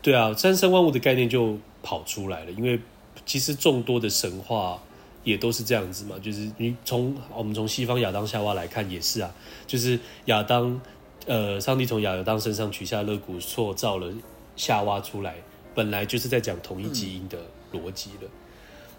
[0.02, 2.52] 对啊，三生万物的概念就跑出来了。
[2.52, 2.78] 因为
[3.24, 4.78] 其实众多的神话
[5.22, 9.35] 也都是这样子嘛，就是你从我们从西方亚当夏娃来看也是啊，
[9.66, 10.78] 就是亚当，
[11.24, 14.12] 呃，上帝从亚当身上取下肋骨，塑造了。
[14.57, 15.37] 夏娃出来，
[15.75, 17.38] 本来就是在讲同一基因的
[17.73, 18.31] 逻辑了，嗯、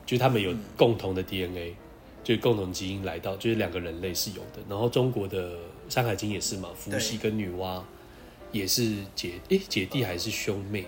[0.05, 1.75] 就是他们有共同的 DNA，、嗯、
[2.23, 4.61] 就是共同基因来到，就是两个人类是有的。
[4.69, 5.53] 然后中国的
[5.89, 7.81] 《山海经》也是嘛，伏羲跟女娲
[8.51, 10.85] 也是姐，哎，姐弟还是兄妹？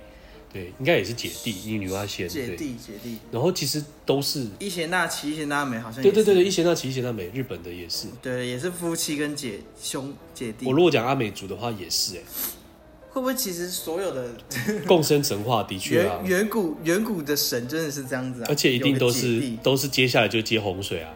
[0.54, 2.28] 对，应该也是姐弟，因为女娲先。
[2.28, 3.18] 姐弟，姐弟。
[3.32, 10.66] 然后其实都是伊邪那岐、伊邪那美，好像对对对对，伊邪那岐、伊邪那美，日本的也是，对，也是夫妻跟姐兄姐弟。
[10.66, 12.22] 我如果讲阿美族的话，也是哎。
[13.18, 14.30] 会不会其实所有的
[14.86, 21.12] 共生神话的确啊，远古远古的神真的是这样子啊，而且一定都是都是接下来就接洪水啊，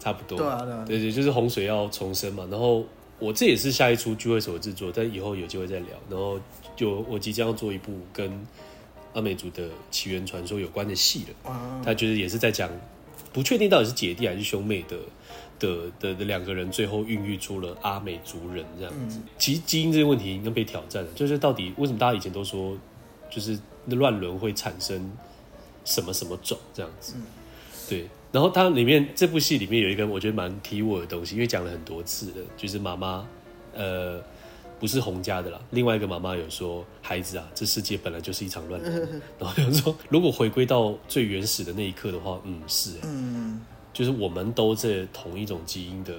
[0.00, 0.38] 差不多。
[0.38, 2.48] 对啊，对啊，对对，就是洪水要重生嘛。
[2.50, 2.86] 然后
[3.18, 5.88] 我这也是下一出聚会所制作，但以后有机会再聊。
[6.08, 6.40] 然后
[6.74, 8.32] 就我即将要做一部跟
[9.12, 11.50] 阿美族的起源传说有关的戏了。
[11.50, 12.70] 啊，他就是也是在讲，
[13.38, 14.96] 不确定到底是姐弟还是兄妹的。
[15.60, 22.78] 的的的两个人最后孕育出了阿美族人这样子，其实基因这个问题应该被挑战了，就是到底为什么大家以前都说，
[23.28, 25.10] 就是那乱伦会产生
[25.84, 27.14] 什么什么种这样子，
[27.88, 28.06] 对。
[28.30, 33.26] 然后它里面这部戏里面有一个我觉得蛮提我的东西，因为讲了很多次的，就是妈妈
[33.74, 34.22] 呃
[34.78, 43.60] 不是洪家的啦，另外一个妈妈有说孩子啊，这世界本来就是一场乱伦， 然后有说如果回归到最原始的那一刻的话，嗯是，嗯。
[43.90, 46.14] 就是我们都在同一种基因的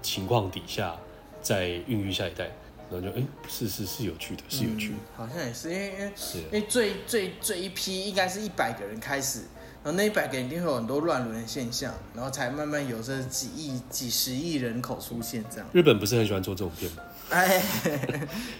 [0.00, 0.96] 情况底下，
[1.42, 2.44] 在孕育下一代，
[2.90, 6.12] 然后就哎、欸，是是是有趣的，是有趣的，嗯、好像也是，因为因为
[6.44, 9.40] 因为最最最一批应该是一百个人开始，
[9.84, 15.68] 然后那一百个人一定会有很多乱伦的现象，然后才慢慢有这几亿、几十亿人口出现这样。
[15.74, 17.02] 日本不是很喜欢做这种片吗？
[17.30, 17.62] 哎，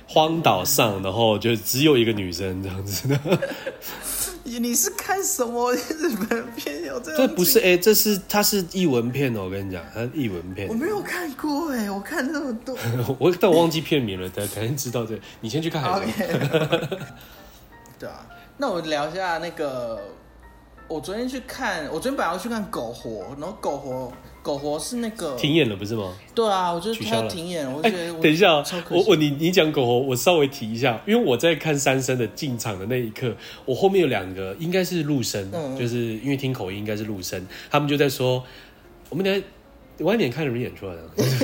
[0.07, 3.19] 荒岛上，然后就只有一个女生这样子的。
[4.45, 7.19] 你是看什么日本片有这样？
[7.19, 10.67] 这不是哎、欸，这是它是译文片哦，我跟你讲，它是艺文片。
[10.69, 12.77] 我没有看过哎，我看那么多，
[13.19, 15.19] 我但我忘记片名了，大家肯定知道这。
[15.41, 16.01] 你先去看海。
[16.01, 16.89] Okay.
[17.99, 18.27] 对啊，
[18.57, 20.01] 那我聊一下那个，
[20.89, 24.07] 我昨天去看，我昨天本来要去看《狗活》，然后《狗活》。
[24.49, 26.17] 狗活是那个停演了不是吗？
[26.35, 27.71] 对啊，我觉得它停演了。
[27.77, 28.55] 我觉得等一下，
[28.89, 38.43] 我我你你讲狗活，我稍微提一下，因为我在看三生的进场的那一刻，我后面有两个应该是陆生，嗯、就是因为听口音应该是陆生，他们就在说，
[39.11, 39.47] 我们等下
[39.99, 41.03] 晚点看什么演出来的，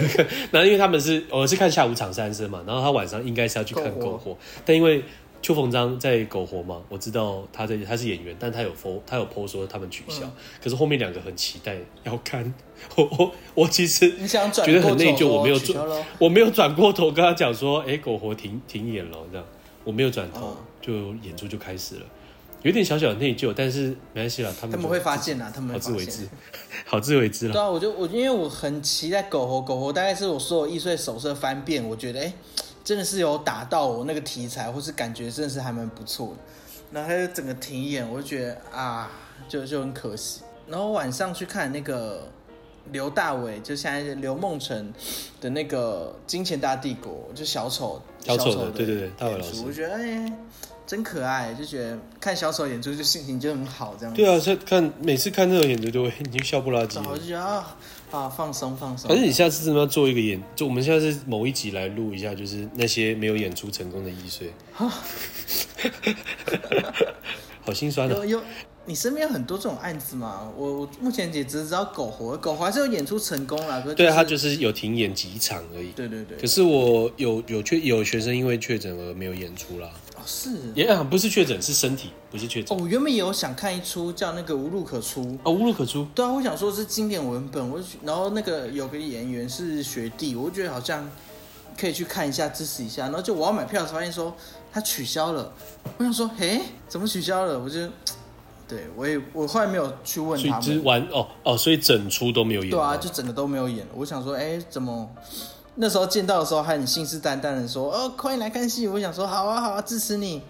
[0.51, 5.05] 然后因为他们是我是看下午场三生嘛，然后他晚上应该是要去看狗火，但因为
[5.45, 12.55] 邱逢章在苟活嘛，我知道他在他是演员，但他有 po 他有 po 说他们取消，嗯、可是后面两个很期待要看。
[12.97, 15.87] 我我我其实觉得很内疚，我没有转，
[16.19, 19.47] 我没有转过头跟他讲说，哎、欸，苟活停停演了这样，
[19.85, 22.07] 我没有转头，嗯、就演出就开始了。
[22.63, 26.27] 有点小小的内疚，但是没关系啦，他们他们会发现啦，他们好自为之，
[26.87, 27.53] 好自为之了。
[27.53, 32.33] 对啊，我就我因为我很期待苟活，苟活大概是我所有易碎手册翻遍，我觉得哎、欸，
[32.85, 36.37] 真的是有打到我那个题材，或是感觉真的是还蛮不错的。
[36.93, 39.11] 然后还有整个停演，我就觉得啊，
[39.49, 40.43] 就就很可惜。
[40.69, 42.29] 然后晚上去看那个
[42.93, 44.93] 刘大伟，就现在刘梦辰
[45.41, 50.03] 的那个《金钱大帝国》，就小丑小丑的，对对对，大伟老师，我觉得哎。
[50.03, 50.33] 欸
[50.87, 54.15] 真可爱，就觉得看小丑演出就心情就很好，这样。
[54.15, 56.99] 对啊，在看每次看这种演出都会你就笑不拉几。
[56.99, 57.75] 我就觉得啊
[58.11, 59.09] 啊放松放松。
[59.09, 64.53] 可是你下次真的要做一个演，就我们下次某一集来录一下，就是那些没有演出成功的易碎。
[67.63, 68.23] 好心酸的、啊。
[68.87, 70.49] 你身边有很多这种案子嘛？
[70.57, 75.91] 我我目前也只知道苟活，苟活还是有演出成功了，可是、就是、对他就是有停演几场而已。
[75.93, 76.37] 对对对。
[76.39, 79.89] 可是我有有确有学生因为确诊而没有演出啦。
[80.17, 82.75] 哦是，也、yeah, 不是确诊，是身体，不是确诊。
[82.75, 85.39] 哦，我原本也有想看一出叫那个无路可出。
[85.43, 86.07] 哦，无路可出。
[86.15, 91.07] 对啊，我想说是经典文本，我然后那个有个演员是学弟，我就觉得好像
[91.79, 93.05] 可以去看一下，支持一下。
[93.05, 94.35] 然后就我要买票的时候，发现说
[94.73, 95.53] 他取消了。
[95.99, 97.59] 我想说，嘿，怎么取消了？
[97.59, 97.81] 我就，
[98.75, 100.63] 对我也我后来没有去问他们。
[100.63, 102.71] 所以完哦哦，所以整出都没有演。
[102.71, 103.87] 对啊，就整个都没有演。
[103.95, 105.09] 我想说，哎，怎么？
[105.77, 110.41] 那时候见到的时候还很信誓旦旦的说：“哦，欢迎来看戏。”我想说：“好啊，好啊，支持你。”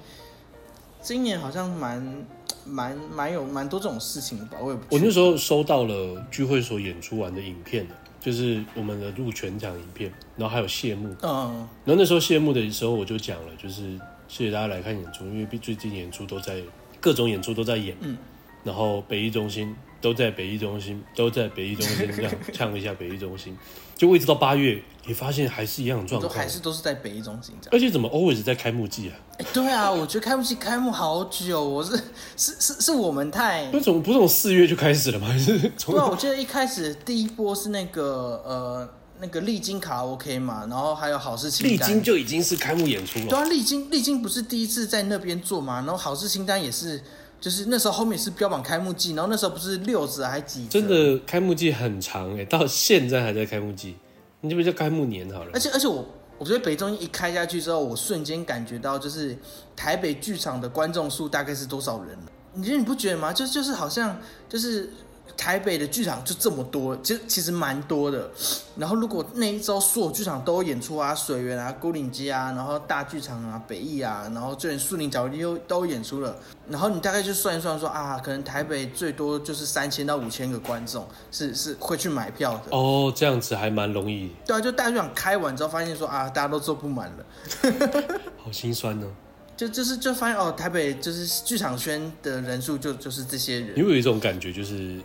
[1.01, 2.27] 今年好像蛮
[2.67, 4.59] 蛮蛮有蛮多这种事情的吧？
[4.61, 4.95] 我也不。
[4.95, 7.87] 我那时候收到了聚会所演出完的影片，
[8.21, 11.09] 就是我们的入全场影片，然后还有谢幕。
[11.23, 11.67] 嗯。
[11.87, 16.63] 然后那时候谢幕的时候，我就讲了，就是谢谢大家来看演出，因为最近演出都在
[17.05, 17.95] 各种演出都在演。
[18.01, 18.17] 嗯。
[18.65, 23.55] 然后北艺中心都在北艺中心都在北艺中心这样唱一下北艺中心，
[23.95, 24.81] 就一直到八月。
[25.07, 27.71] 你发现还是一样的状况，都还是都是在北艺中心这样。
[27.73, 29.13] 而且怎么 always 在开幕季啊？
[29.33, 31.95] 哎、欸，对啊，我觉得开幕季开幕好久，我是
[32.39, 35.29] 是是是我们太那种不是从四月就开始了吗？
[35.29, 35.95] 还是从？
[35.95, 38.89] 对啊，我记得一开始第一波是那个呃
[39.25, 43.25] 那个丽晶卡拉 OK 嘛，然后还有好事清单，丽晶就已经是开幕演出了。
[43.25, 47.01] 对啊，丽晶丽晶不是第一次在那边做嘛，然后好事清单也是，
[47.41, 50.79] 就是那时候后面是标榜开幕季，然后那时候不是六折还几折？
[50.79, 53.97] 真的开幕季很长哎、欸，到现在还在开幕季。
[54.43, 56.07] 你这边叫开幕年好了，而且而且我
[56.37, 59.35] 我觉得北中一开下去之后，我瞬间感觉到就是
[59.75, 62.19] 台北剧场的观众数大概是多少人？
[62.53, 63.33] 你觉得你不觉得吗？
[63.33, 64.93] 就就是好像就是。
[65.37, 68.31] 台北的剧场就这么多，其实其实蛮多的。
[68.77, 76.37] 然后如果那一周所有剧场都有演出啊，水源啊、孤岭街啊，然后大剧场啊、北艺啊，然后就连树林角地都都演出了。
[76.69, 82.77] 然后你大概就算一算说啊，可能台北最多就是三千到五千个观众是是会去买票的。
[82.77, 84.31] 哦，这样子还蛮容易。
[84.47, 89.11] 对啊，就大剧场开完之后发现说啊，大家都坐不满了， 好心酸呢、哦。
[89.57, 93.71] 就就是就发现哦，台北就是剧场圈的人数就就是这些人。
[93.77, 95.01] 你会有一种感觉就是。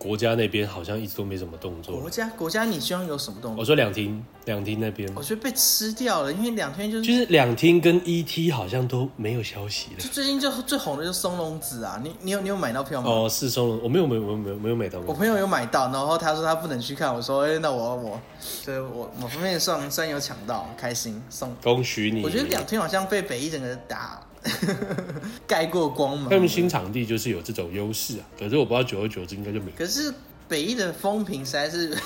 [0.00, 2.00] 国家那边好像一直都没什么动作。
[2.00, 3.60] 国家国家，你希望有什么动作？
[3.60, 9.98] 我说两厅两厅那边，我觉得被吃掉了，因为两厅就是就是两厅跟 ET 好像都没有消息了。
[9.98, 13.10] 就最近就最红的就是松隆子啊，你你有你有买到票吗？
[13.10, 14.98] 哦，是松隆，我没有没有没有没有没有买到。
[15.00, 21.54] 我朋友有买到，然后他说他不能去看，我说哎、欸，那我我，所以我我方面算算有抢到，开心送。
[21.62, 22.22] 恭喜你！
[22.22, 24.18] 我觉得两厅好像被北一整个打。
[25.46, 28.24] 盖过光芒，他们新场地就是有这种优势啊。
[28.38, 29.70] 可是我不知道久而久之应该就没。
[29.76, 30.12] 可是
[30.48, 31.96] 北艺的风评实在是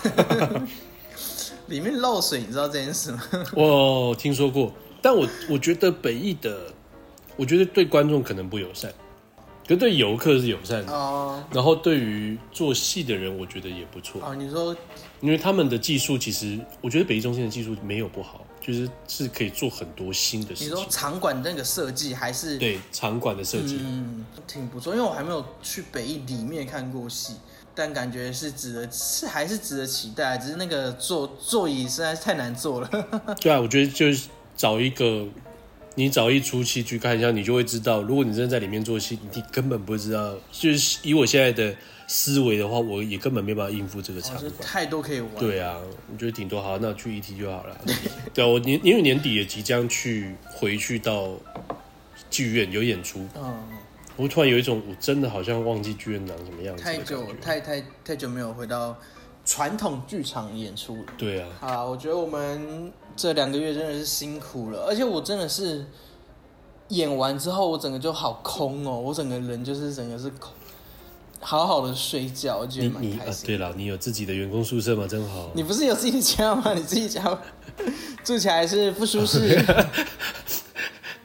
[1.68, 3.22] 里面漏水，你知道这件事吗？
[3.54, 6.66] 我听说过，但我我觉得北艺的，
[7.36, 8.92] 我觉得对观众可能不友善，
[9.62, 11.42] 可是对游客是友善的哦。
[11.52, 14.34] 然后对于做戏的人，我觉得也不错哦。
[14.34, 14.76] 你说，
[15.20, 18.44] 因为他们的技术其实，我觉得北艺中心的技术没有不好。
[18.64, 20.68] 就是是可以做很多新的事情。
[20.68, 24.94] 你说场馆那个设计还是对场馆的设计，嗯，挺不错。
[24.94, 27.34] 因为我还没有去北艺里面看过戏，
[27.74, 30.38] 但感觉是值得，是还是值得期待。
[30.38, 32.88] 只是那个座座椅实在是太难坐了。
[33.38, 35.26] 对啊，我觉得就是找一个，
[35.94, 38.00] 你找一出戏去看一下，你就会知道。
[38.00, 40.34] 如果你真的在里面做戏，你根本不知道。
[40.50, 41.76] 就是以我现在的。
[42.06, 45.34] 思维的话，我也根本没办法应付这个场馆，太多可以玩。
[45.38, 45.78] 对啊，
[46.12, 47.76] 我觉得顶多好，那去 ET 就好了。
[48.34, 51.30] 对啊，我年因为年底也即将去回去到
[52.30, 53.54] 剧院有演出，嗯，
[54.16, 56.82] 我突然有一种我真的好像忘记剧院长什么样子。
[56.82, 58.96] 太久太太太久没有回到
[59.44, 61.12] 传统剧场演出了。
[61.16, 65.84] 对啊，好，我觉得我们这两个月真的是辛苦了，而且我真的是。
[66.88, 70.52] 演完之后，我整个就好空哦，我整个人就是整个是空。
[71.46, 73.10] 好好的睡觉，我觉得蛮开心。
[73.10, 75.06] 你你啊，对了，你有自己的员工宿舍吗？
[75.06, 75.50] 真好。
[75.54, 76.72] 你不是有自己的家吗？
[76.74, 77.22] 你自己家
[78.24, 79.62] 住起来是不舒适。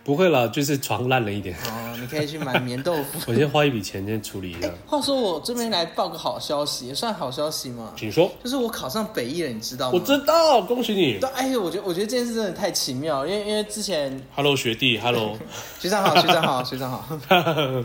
[0.04, 1.56] 不会啦，就是床烂了一点。
[1.66, 3.20] 哦，你可以去买棉豆腐。
[3.28, 4.68] 我先花一笔钱先处理一下。
[4.68, 7.94] 欸，话说我这边来报个好消息，也算好消息吗？
[7.96, 8.32] 请说。
[8.44, 9.92] 就是我考上北艺了，你知道吗？
[9.94, 11.20] 我知道，恭喜你。
[11.20, 15.38] 对，哎，我觉得我觉得这件事真的太奇妙，因为因为之前，Hello 学弟，Hello
[15.80, 17.04] 学长好，学长好， 学长好，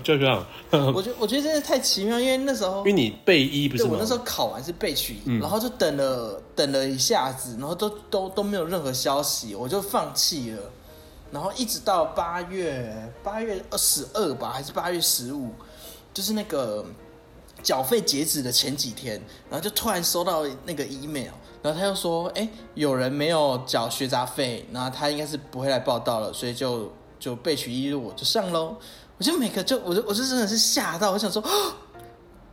[0.02, 0.44] 就这样。
[0.70, 10.58] 我觉得我觉得真的太奇妙，因为那时候因为你备一不是我那时候考完是备取一，然后就等了等了一下子，然后都都都没有任何消息，我就放弃了。
[11.34, 15.50] 然后一直到八月八月二十二吧，还是八月十五，
[16.12, 16.86] 就是那个
[17.60, 19.20] 缴费截止的前几天，
[19.50, 28.76] 然后就突然收到那个 email，然后他又说，哎，有人没有缴学杂费，然后他应该是不会来报到了，所以就就备取一我就上喽。
[29.18, 31.42] 我就每个就我就我就真的是吓到，我想说，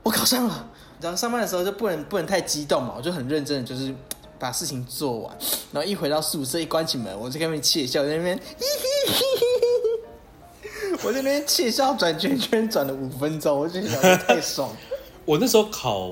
[0.02, 0.68] 我考上了。
[1.00, 3.94] 然后上班的时候就不能不能太激动嘛，我就很认真的就是。
[4.42, 5.38] 把事情做完，
[5.72, 8.40] 然后一回到宿舍，一关起门，我就在那边窃笑，在那边，
[11.04, 14.76] 我在那边窃笑转圈圈转了五分钟，我就觉得太爽。
[15.26, 16.10] 我那时候考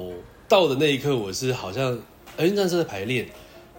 [0.47, 1.91] 到的那一刻，我是好像，
[2.37, 3.27] 哎、欸，那是在排练。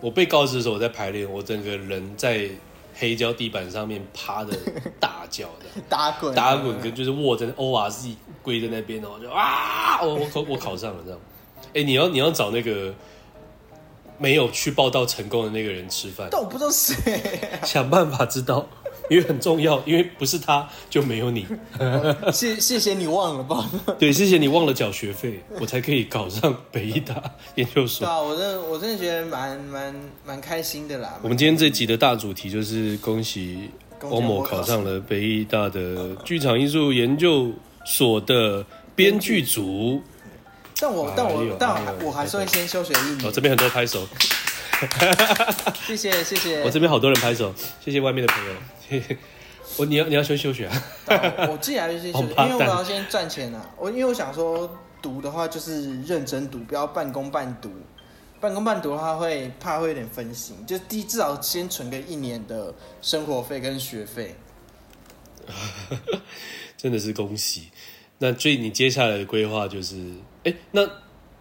[0.01, 2.51] 我被告知的时候，我在排练，我整个人在
[2.97, 4.53] 黑胶地板上面趴的
[4.99, 11.21] 大叫的， 打滚，打滚，跟就是卧在 ORZ 跪在那边，然后就啊，我我考我考上了这样。
[11.69, 12.93] 哎、欸，你要你要找那个。
[14.21, 16.95] 没有去报到成功的那个人吃饭，但我不知道谁、
[17.59, 17.65] 啊。
[17.65, 18.69] 想办法知道，
[19.09, 21.47] 因为很重要，因为不是他就没有你。
[22.31, 23.71] 谢谢谢你忘了吧？
[23.99, 27.15] 对，谢谢你忘了缴学费，我才可以考上北艺大
[27.57, 28.07] 研究所。
[28.07, 29.95] 对啊，我真的我真的觉得蛮蛮
[30.27, 31.19] 蛮开心的啦。
[31.23, 33.71] 我们今天这集的大主题就是恭喜
[34.03, 37.51] 欧某考上了北艺大的剧场艺术研究
[37.87, 38.63] 所的
[38.95, 40.03] 编剧组。
[40.81, 43.27] 但我但我但我，我还是会先休学一年。
[43.27, 44.07] 哦，这边很多拍手，
[45.87, 46.63] 谢 谢谢谢。
[46.67, 47.55] 我这边好多人拍手，
[47.85, 48.53] 谢谢外面的朋友。
[48.89, 49.17] 谢谢
[49.77, 50.83] 我你要你要先休学啊？
[51.51, 53.71] 我既然就先休学，因为我要先赚钱啊。
[53.79, 57.71] 我因为我想说读的话就是认真读，不要半工半读。
[58.41, 62.73] 半工半读的话会怕会有点分心，就第至少先存个一年的
[63.03, 64.35] 生活费跟学费。
[66.77, 67.69] 真的是恭喜。
[68.17, 69.97] 那最你接下来的规划就是，
[70.45, 70.89] 哎、欸，那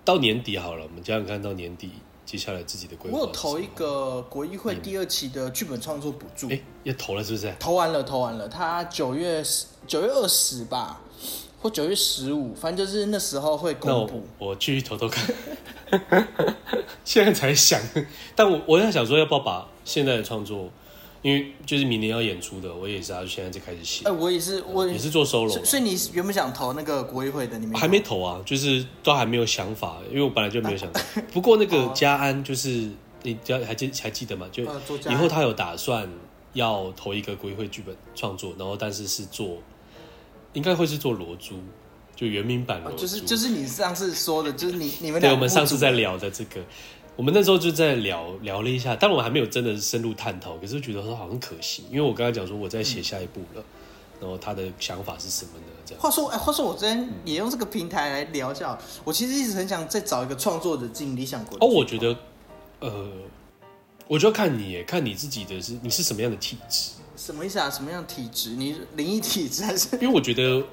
[0.04, 1.92] 到年底好了，我们这样看到年底
[2.26, 3.18] 接下来自己的规划。
[3.18, 7.54] 我有投一个国议会第二期的剧本创作补助，哎、欸，也投了是不是？
[7.60, 11.02] 投完了，投完了，他九月十九月二十吧，
[11.62, 14.24] 或九月十五，反正就是那时候会公布。
[14.38, 15.34] 我，我继续投投看，
[17.06, 17.80] 现在才想，
[18.36, 20.70] 但我我在想说，要不要把现在的创作。
[21.22, 24.06] 因为就是明年要演出的，我也是啊，现在就开始写。
[24.06, 25.50] 哎、欸，我也是，我也是做 solo。
[25.66, 28.42] 所以你原本想投那个国艺会的，你没还没投啊？
[28.46, 31.02] 就是都还没有想法，因为我本来就没有想到。
[31.34, 32.90] 不过那个家安就是
[33.24, 34.48] 你还还记还记得吗？
[34.50, 36.10] 就以后他有打算
[36.54, 39.58] 要投一个国艺会剧本创作，然后但是是做，
[40.54, 41.56] 应该会是做罗珠，
[42.16, 42.94] 就原名版罗。
[42.94, 46.62] 就是就是你上次说的，就是你你们对，我们上次在聊的这个。
[47.20, 53.64] 我们那时候就在聊聊了一下，但我还没有真的深入探讨，可是觉得说好像可惜，因为我刚才讲说我在写下一步了，嗯、
[54.22, 55.66] 然后他的想法是什么呢？
[55.86, 56.02] 这样。
[56.02, 61.58] 话说，哎，话说我之前也用这个平台来聊一下，我其实一直很想再找一个创作者进理想国。
[61.60, 62.16] 哦，我觉得，
[62.80, 63.10] 呃，
[64.08, 66.92] 我就要看你，看你自己的是你是什么样的体质？
[67.18, 67.70] 什么意思啊？
[67.70, 68.52] 什么样的体质？
[68.52, 69.90] 你灵异体质还是？
[70.00, 70.64] 因为我觉得，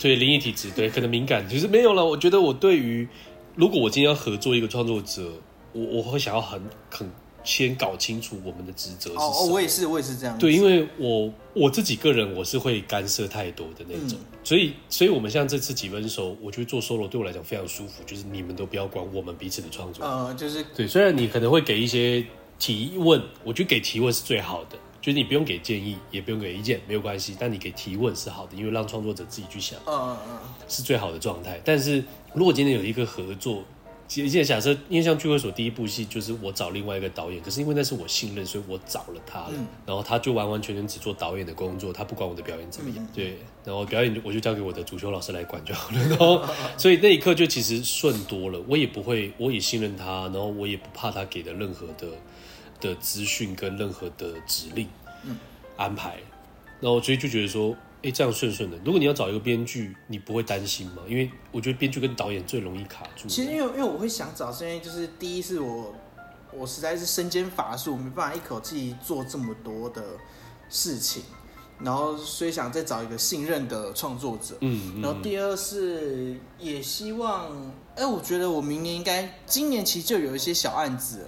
[0.00, 2.04] 对灵异体质，对可能敏感，其实没有了。
[2.04, 3.06] 我觉得我对于
[3.54, 5.30] 如果我今天要合作一个创作者。
[5.76, 6.60] 我我会想要很
[6.90, 7.10] 很
[7.44, 9.24] 先搞清楚我们的职责是什么。
[9.24, 10.36] 哦，我也是，我也是这样。
[10.36, 20.04] 对，因为我我自己个人我是会干涉太多的那种，嗯、所以所以我们像这次几分熟，我觉得做 solo 对我来讲非常舒服，就是你们都不要管我们彼此的创作。
[20.04, 22.24] 呃，就是对，虽然你可能会给一些
[22.58, 31.60] 提问，我觉得给提问是最好的，就是你不用给建议，也不用给意见，没有关系，但你给提问是好的，因为让创作者自己去想，嗯嗯嗯，是最好的状态。
[31.64, 32.02] 但是
[32.34, 33.62] 如果今天有一个合作。
[34.08, 39.52] 其实假设，因为像聚会所第一部戏就是我找另外一个导演，可是因为那是我信任，所以我找了他了。
[39.52, 43.04] 嗯、然后他就完完全全只做导演的工作，他不管我的表演怎么样。
[43.04, 45.98] 嗯、对，然后表演我就交给我的足球老师来管就好了。
[46.08, 46.44] 然后，
[46.78, 52.06] 所以那一刻就其实顺多了，我也不会，我也信任他，然后我也不怕他给的任何的
[52.80, 54.86] 的资讯跟任何的指令、
[55.24, 55.36] 嗯、
[55.76, 56.16] 安排。
[56.80, 57.76] 然后所以就觉得说。
[58.06, 58.76] 哎，这样顺顺的。
[58.84, 61.02] 如果你要找一个编剧，你不会担心吗？
[61.08, 63.26] 因为我觉得编剧跟导演最容易卡住。
[63.26, 65.92] 其实，因为因为我会想找，是因为就是第一是我
[66.52, 70.04] 我实在是身兼法术，没办法一口气做这么多的
[70.70, 71.24] 事情。
[71.80, 74.56] 然后所以想再找一个信任的创作者。
[74.60, 77.50] 嗯，嗯，然后第二是也希望，
[77.96, 81.26] 哎，我觉得我明年应该，今年其实就有一些小案子，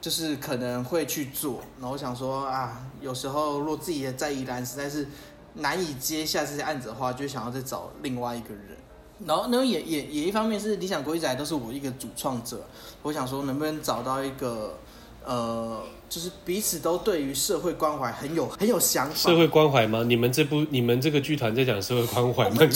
[0.00, 1.60] 就是可能会去做。
[1.78, 5.06] 然后我想说啊，有时候若自己也在宜兰，实在是
[5.54, 8.76] 难以接下这些案子的话，就想要再找另外一个人。
[9.24, 12.66] 然后，呢，也也也一方面是理想国一仔都是我一个主创者，
[13.00, 14.76] 我想说能不能找到一个，
[15.24, 19.14] 呃，就是彼此都对于社会关怀很有很有想法。
[19.14, 20.02] 社会关怀吗？
[20.04, 22.68] 你们这部你们这个剧团在讲社会关怀吗？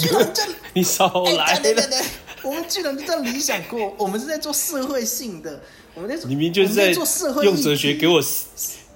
[0.73, 1.61] 你少来、欸。
[1.61, 2.01] 对对对，
[2.43, 5.61] 我们剧团就叫理想国，我们是在做社会性的，
[5.95, 8.23] 我们在，你明就是在做社会，用哲学给我。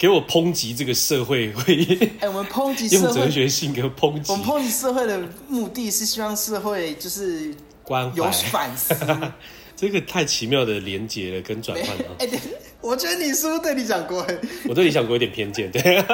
[0.03, 1.87] 给我抨击这个社会会，
[2.19, 4.33] 哎，我们抨击社会，用哲学性格抨击。
[4.33, 8.93] 我们抨击社会的目的是希望社会就是关怀有反思。
[9.77, 12.05] 这个太奇妙的连接了跟转换了。
[12.19, 12.37] 哎，对，
[12.81, 14.27] 我觉得你是不是对理想国？
[14.69, 15.71] 我对理想国有点偏见。
[15.71, 16.05] 对，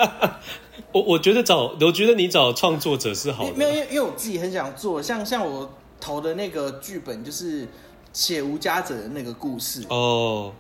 [0.93, 3.55] 我我觉得找，我觉得你找创作者是好的。
[3.55, 7.67] 没有，因为因为我自己很想做，像像我投的那个剧本就是。
[8.19, 10.53] 写无家者的那个故事哦，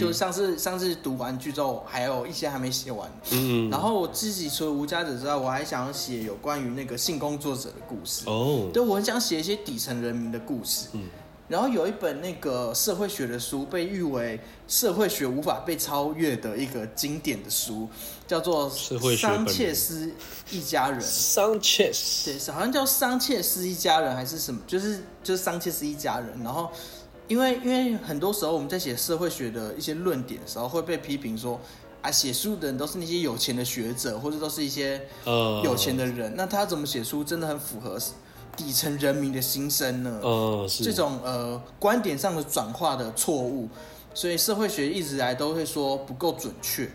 [0.00, 3.08] 就上次上次读完剧之后，还有一些还没写完。
[3.30, 8.24] 嗯，然后我自己除了无家者之外，我还想写有关于那个性工作者的故事。
[8.26, 10.88] 哦，对，我很想写一些底层人民的故事。
[10.94, 11.04] 嗯，
[11.46, 17.88] 然后有一本那个社会学的书，被誉为社会学无法被超越的一个经典的书，
[18.26, 18.68] 叫做
[19.16, 20.10] 《桑切斯
[20.50, 21.00] 一家人》。
[21.04, 24.60] 桑切斯，对，好像叫桑切斯一家人还是什么？
[24.66, 26.72] 就是就是桑切斯一家人，然后。
[27.26, 31.58] 因为因为很多时候我们在写社会学的一些论点的时候，会被批评说
[32.02, 37.98] 啊，写书的人都是那些有钱的学者，或者都是一些呃有钱的人，uh, 那他怎么写书真的很符合
[38.56, 40.20] 底层人民的心声呢？
[40.22, 43.68] 呃，是这种呃观点上的转化的错误，
[44.12, 46.90] 所以社会学一直以来都会说不够准确。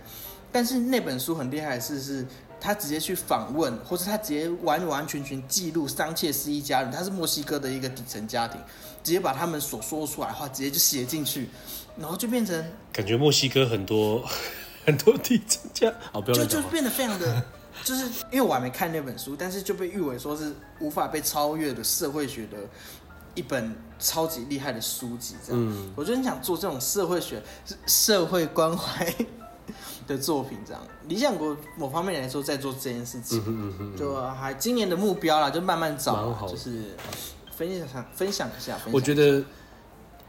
[0.51, 2.25] 但是那本书很厉害的是是。
[2.61, 8.59] 他直接去访问，或者他直接完完全全记录桑切斯一家人，他是墨西哥的一个底层家庭，
[9.03, 11.49] 直接把他们所说出来的话直接就写进去，
[11.97, 14.23] 然后就变成感觉墨西哥很多
[14.85, 17.43] 很多底层家，哦，不要就就变得非常的，
[17.83, 22.57] 就是因为我还没看那本书，但是就被誉为说是无法被超越的社会学的
[23.35, 27.41] 一本超级厉害的书籍，这样，嗯，我就很想做这种社会学
[27.85, 29.13] 社会关怀。
[30.07, 36.95] 的作品这样，理想国某方面来说在做这件事情，嗯哼嗯哼，就还今年的目标啦，就慢慢找，就是
[37.59, 38.77] 分享分享一下。
[38.77, 39.43] 分享一下我觉得，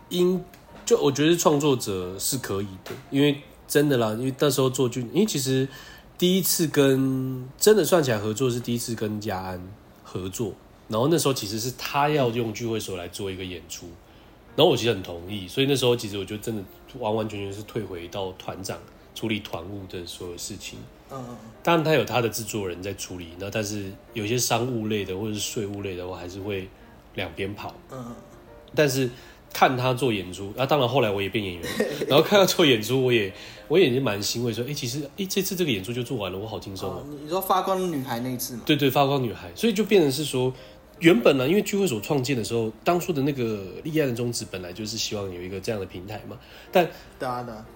[0.08, 0.44] 因
[0.84, 5.68] 就我觉得创作者是可以的，因为真的啦，因为那时候做剧，因为其实
[6.18, 9.62] 第一次跟真的算起来合作是第一次跟家安
[10.02, 10.52] 合作，
[10.88, 13.86] 然后那时候其实是他要用聚会所来做一个演出，
[14.56, 16.62] 然后我其实很同意，所以那时候其实我觉得真的
[16.98, 18.76] 完完全全是退回到团长。
[19.12, 20.78] 处理团务的所有事情，
[21.10, 26.68] 嗯嗯，当然他有他的制作人在处理，那但是有些商务类的或者是税务类的，我还是会
[27.14, 28.16] 两边跑，嗯嗯，
[28.74, 29.10] 但是
[29.52, 31.62] 看他做演出，啊，当然后来我也变演员，
[32.08, 33.32] 然后看他做演出，我也
[33.68, 37.04] 我也是蛮欣慰，说，哎、欸，其实，哎、欸，这次这个演出就做完了，我好轻松哦。
[37.22, 38.62] 你说发光女孩那一次吗？
[38.64, 40.52] 对，对对，发光女孩，所以就变成是说。
[40.98, 46.38] 原本呢，因为聚会所创建的时候，当初的那个立案的宗旨本来就是希望有一个这样的平台嘛。
[46.70, 46.86] 但，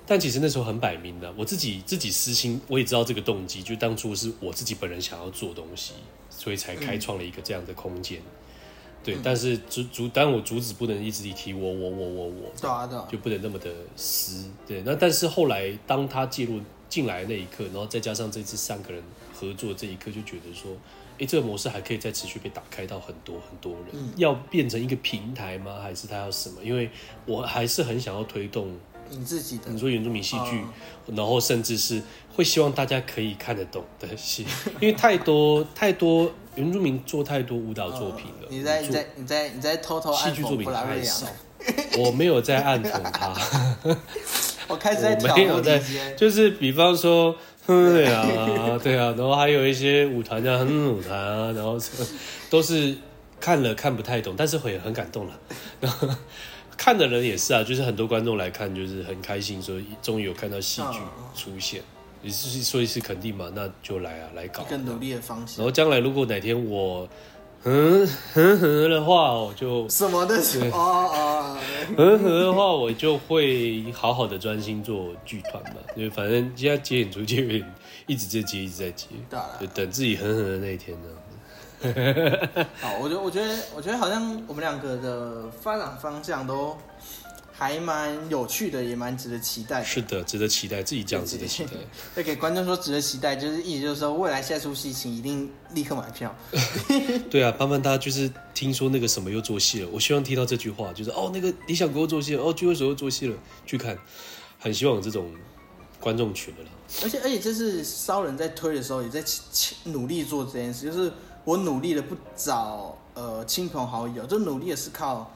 [0.06, 5.94] 但其实那时候很摆明的，我自己自己私心，我也知道这个动机，就当初是我自己本人想要做东西，
[6.28, 8.18] 所以才开创了一个这样的空间。
[8.18, 8.24] 嗯、
[9.04, 14.50] 对，但是主主，当然我阻止不能一直提我我我我我，就不能那么的私。
[14.66, 19.02] 对，那但是后来当他介入进来那一刻，然后再加上这次三个人
[19.32, 20.72] 合作这一刻，就觉得说。
[21.16, 25.78] 哎、欸，这个模式还可以再持续被打开到很多很多人，嗯、要变成一个平台吗？
[25.80, 26.56] 还是他要什么？
[26.60, 26.90] 因为
[27.24, 28.76] 我还是很想要推动
[29.10, 30.64] 你自己的，你说原住民戏剧，
[31.06, 32.02] 嗯、然后甚至是
[32.34, 34.46] 会希望大家可以看得懂的戏，
[34.80, 38.48] 因为太多太多原住民做太多舞蹈作品了。
[38.50, 41.26] 嗯、你在你在你在你在偷偷戏剧作品太少，
[41.98, 43.34] 我没有在暗讽他，
[44.68, 45.82] 我开始在我没有在，
[46.16, 47.36] 就是比方说。
[47.66, 51.78] 对啊，对啊，然后还有一些舞团叫哼舞团啊，然后
[52.50, 52.94] 都是
[53.40, 55.32] 看了看不太懂，但是会很感动了。
[55.80, 56.06] 然后
[56.76, 60.98] 看的人也是啊，就是很多观众来看，就是很开心，说终于有看到戏剧
[61.34, 61.82] 出现。
[62.22, 63.50] 也是说一次肯定嘛？
[63.54, 64.66] 那就来啊，来搞啊。
[64.68, 65.58] 更努力的方式。
[65.58, 67.08] 然后将来如果哪天我。
[67.66, 70.36] 嗯，呵呵的话，我就什么的
[70.70, 71.58] 哦哦，
[71.96, 77.36] 呵呵的话，我就会好好的专心做剧团嘛，因为反正现在接演出就
[78.06, 79.06] 一直在接，一直在接，
[79.58, 81.23] 就等自己呵呵的那一天这样子。
[82.80, 86.76] 好，我觉得，我觉得，我觉得好像我们两个的发展方向都
[87.52, 89.84] 还蛮有趣的，也蛮值得期待。
[89.84, 91.72] 是的，值得期待，自己这样子的期待。
[92.16, 96.34] 要给观众说值得期待，就是意思就是说，未来下出戏，请一定立刻买票。
[97.30, 103.96] 对啊，麻烦大家就是听说那个什么又做戏了，我希望听到这句话，就是哦，那个理想国又做戏了，哦，聚会所又做戏了，去看，
[104.58, 105.30] 很希望有这种
[106.00, 106.70] 观众群的啦。
[107.02, 109.22] 而且而且，这是骚人在推的时候，也在
[109.84, 111.12] 努力做这件事，就是
[111.44, 115.30] 我努力的不找呃亲朋好友，就努力的是靠。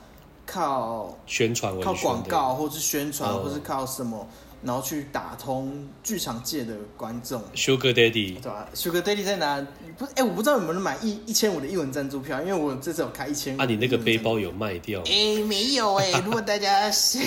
[0.51, 4.27] 靠宣传，靠广告，或是宣传，或是靠什么？
[4.63, 9.65] 然后去打通剧场界的观众，Sugar Daddy，对吧？Sugar Daddy 在哪？
[9.99, 13.61] 不是，哎，我不知道有没有人买一一千五的一文赞助票，因为我这次有开一千五。
[13.61, 15.01] 啊，你那个背包有卖掉？
[15.07, 16.12] 哎，没有哎。
[16.24, 17.18] 如果大家是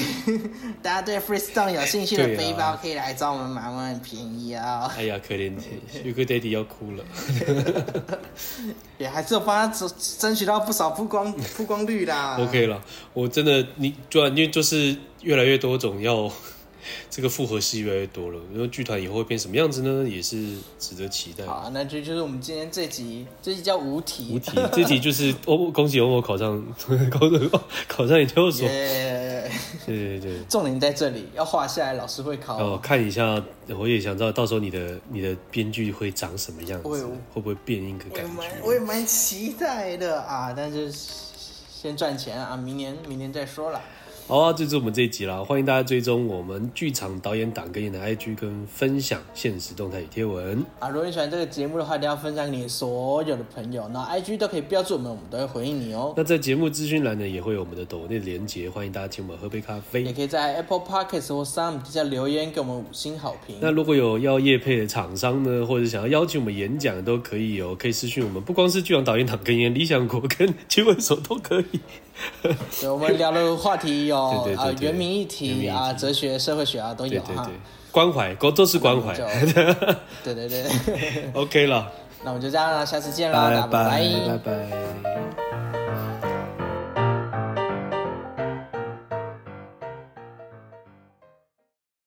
[0.81, 4.89] 大家对 Freestone 有兴趣的背包，可以来找我们买，我们很便宜啊。
[4.95, 5.51] 哎呀，可怜
[6.03, 7.03] ，Sugar Daddy 要哭了。
[8.97, 12.37] 也还是有帮他争争取到不少曝光 曝光率啦。
[12.39, 12.81] OK 了，
[13.13, 16.31] 我真的，你就因为就是越来越多种要。
[17.09, 20.07] 这个复合戏越来越多了，然后剧团以后会变什么样子呢？
[20.07, 21.45] 也是值得期待。
[21.45, 24.29] 好，那就就是我们今天这集，这集叫无题。
[24.33, 26.61] 无题，这集就是 哦，恭喜欧某考上
[27.09, 27.49] 高中
[27.87, 28.67] 考上研究所。
[28.67, 29.49] Yeah,
[29.85, 32.57] 对对对，重点在这里，要画下来，老师会考。
[32.57, 36.89] 哦，看一下，我也想知道到时候你的你的编剧会长什么样子，
[37.33, 38.43] 会不会变一个感觉？
[38.63, 40.91] 我也蛮期待的啊，但是
[41.71, 43.81] 先赚钱啊，明年明年再说了。
[44.27, 45.43] 好啊，这就是我们这一集啦。
[45.43, 50.87] 欢迎大家追踪我们剧场导演党跟演的 IG 跟分享现实动态与贴文啊。
[50.87, 53.89] 如果你喜欢这个节目的话，一定要分享给你所有的朋友。
[53.89, 56.13] 那 IG 都可以标注我们，我们都会回应你哦。
[56.15, 60.03] 那在节目资讯栏呢，也会有我们的抖内连结，欢迎大家请我们喝杯咖啡。
[60.03, 63.57] 也可以在 Apple Podcast 或 Sound 底下留言给我们五星好评。
[63.59, 68.41] 那如果有要业配的厂商呢，或者想要邀请我们演讲，都可以哦，可以私讯我们。
[68.41, 71.79] 不光是剧场导演党跟演，理想国跟 聚会所都可以。
[72.43, 77.49] 对，我们聊的话题有啊，原民议题啊，哲学、社会学啊，都有哈。
[77.91, 79.13] 关怀，工作是关怀。
[80.23, 80.63] 对对 对。
[81.33, 81.91] OK 了，
[82.23, 85.50] 那我们就这样了，下次见了，拜拜，拜拜。